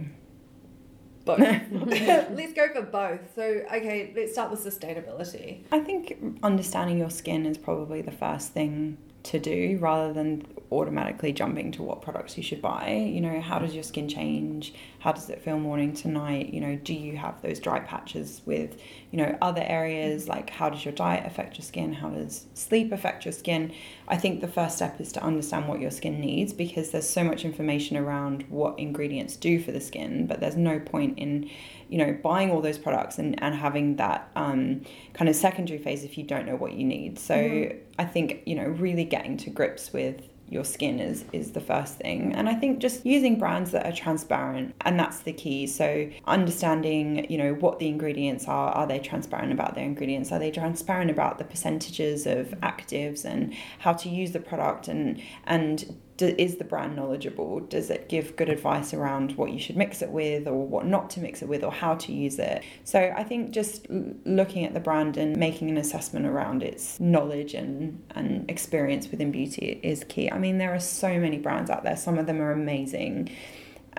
[1.24, 1.40] Both.
[1.70, 3.20] let's go for both.
[3.34, 5.64] So, okay, let's start with sustainability.
[5.72, 11.32] I think understanding your skin is probably the first thing to do rather than automatically
[11.32, 12.90] jumping to what products you should buy.
[12.90, 14.72] You know, how does your skin change?
[15.00, 16.54] How does it feel morning to night?
[16.54, 20.28] You know, do you have those dry patches with, you know, other areas?
[20.28, 21.92] Like, how does your diet affect your skin?
[21.92, 23.72] How does sleep affect your skin?
[24.10, 27.22] I think the first step is to understand what your skin needs because there's so
[27.22, 31.48] much information around what ingredients do for the skin, but there's no point in,
[31.88, 34.82] you know, buying all those products and, and having that um,
[35.14, 37.20] kind of secondary phase if you don't know what you need.
[37.20, 40.20] So I think, you know, really getting to grips with
[40.50, 42.34] your skin is is the first thing.
[42.34, 45.66] And i think just using brands that are transparent and that's the key.
[45.66, 50.32] So understanding you know what the ingredients are are they transparent about their ingredients?
[50.32, 54.88] Are they transparent about the percentages of actives and how to use the product?
[54.88, 57.60] And and do, is the brand knowledgeable?
[57.60, 61.08] Does it give good advice around what you should mix it with or what not
[61.10, 62.62] to mix it with or how to use it?
[62.84, 67.54] So I think just looking at the brand and making an assessment around its knowledge
[67.54, 70.30] and, and experience within beauty is key.
[70.30, 73.30] I mean, there are so many brands out there, some of them are amazing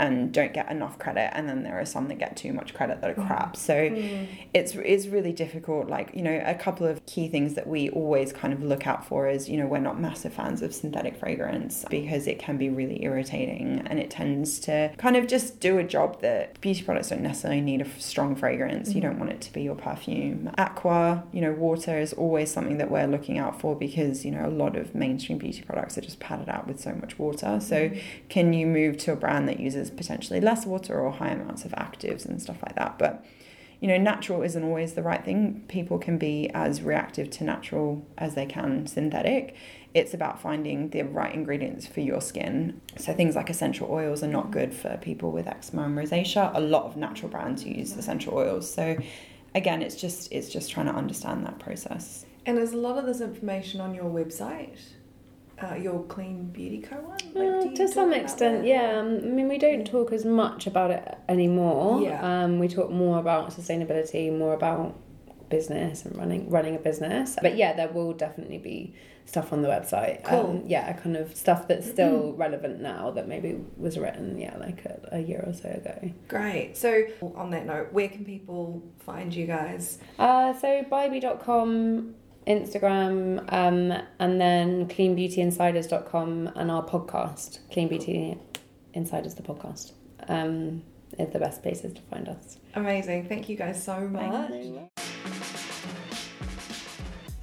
[0.02, 3.00] and don't get enough credit and then there are some that get too much credit
[3.02, 4.28] that are crap so mm.
[4.52, 8.34] it's it's really difficult like you know a couple of key things that we always
[8.34, 11.86] kind of look out for is you know we're not massive fans of synthetic fragrance
[11.90, 15.84] because it can be really irritating and it tends to kind of just do a
[15.84, 18.96] job that beauty products don't necessarily need a strong fragrance mm.
[18.96, 22.80] you don't want it to be your perfume aqua you know water is always something
[22.80, 26.02] that we're looking out for because you know a lot of mainstream beauty products are
[26.02, 28.02] just padded out with so much water so mm.
[28.30, 31.72] can you move to a brand that uses potentially less water or high amounts of
[31.72, 32.98] actives and stuff like that.
[32.98, 33.26] But
[33.82, 35.64] you know, natural isn't always the right thing.
[35.68, 39.56] People can be as reactive to natural as they can synthetic.
[39.96, 42.80] It's about finding the right ingredients for your skin.
[42.98, 46.52] So things like essential oils are not good for people with eczema and rosacea.
[46.54, 48.72] A lot of natural brands use essential oils.
[48.72, 48.98] So
[49.56, 52.26] again, it's just it's just trying to understand that process.
[52.46, 54.78] And there's a lot of this information on your website?
[55.62, 57.18] Uh, your Clean Beauty Co one?
[57.34, 59.00] Like, uh, to some extent, yeah.
[59.00, 62.02] Um, I mean, we don't talk as much about it anymore.
[62.02, 62.44] Yeah.
[62.44, 64.96] Um, we talk more about sustainability, more about
[65.52, 67.38] business and running running a business.
[67.40, 68.96] But yeah, there will definitely be
[69.26, 70.24] stuff on the website.
[70.24, 70.40] Cool.
[70.40, 74.84] Um, yeah, kind of stuff that's still relevant now that maybe was written, yeah, like
[74.86, 76.12] a, a, year or so ago.
[76.28, 76.76] Great.
[76.76, 77.04] So
[77.36, 80.00] on that note, where can people find you guys?
[80.18, 82.16] Uh, so bybi.com
[82.52, 88.38] Instagram, um, and then cleanbeautyinsiders.com and our podcast, Clean Beauty
[88.94, 89.94] Insiders, the podcast,
[90.28, 90.84] um,
[91.18, 92.58] is the best places to find us.
[92.76, 93.28] Amazing.
[93.28, 95.01] Thank you guys so much.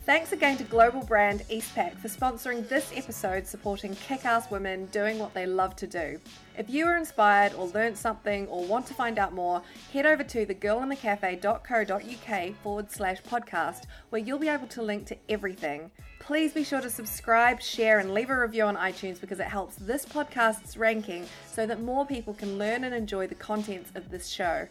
[0.09, 5.19] Thanks again to global brand Eastpak for sponsoring this episode supporting kick ass women doing
[5.19, 6.19] what they love to do.
[6.57, 9.61] If you were inspired or learnt something or want to find out more,
[9.93, 15.91] head over to thegirlinthecafe.co.uk forward slash podcast where you'll be able to link to everything.
[16.21, 19.77] Please be sure to subscribe, share, and leave a review on iTunes because it helps
[19.77, 24.29] this podcast's ranking so that more people can learn and enjoy the contents of this
[24.29, 24.67] show.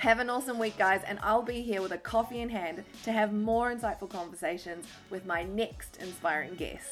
[0.00, 3.12] Have an awesome week, guys, and I'll be here with a coffee in hand to
[3.12, 6.88] have more insightful conversations with my next inspiring guest.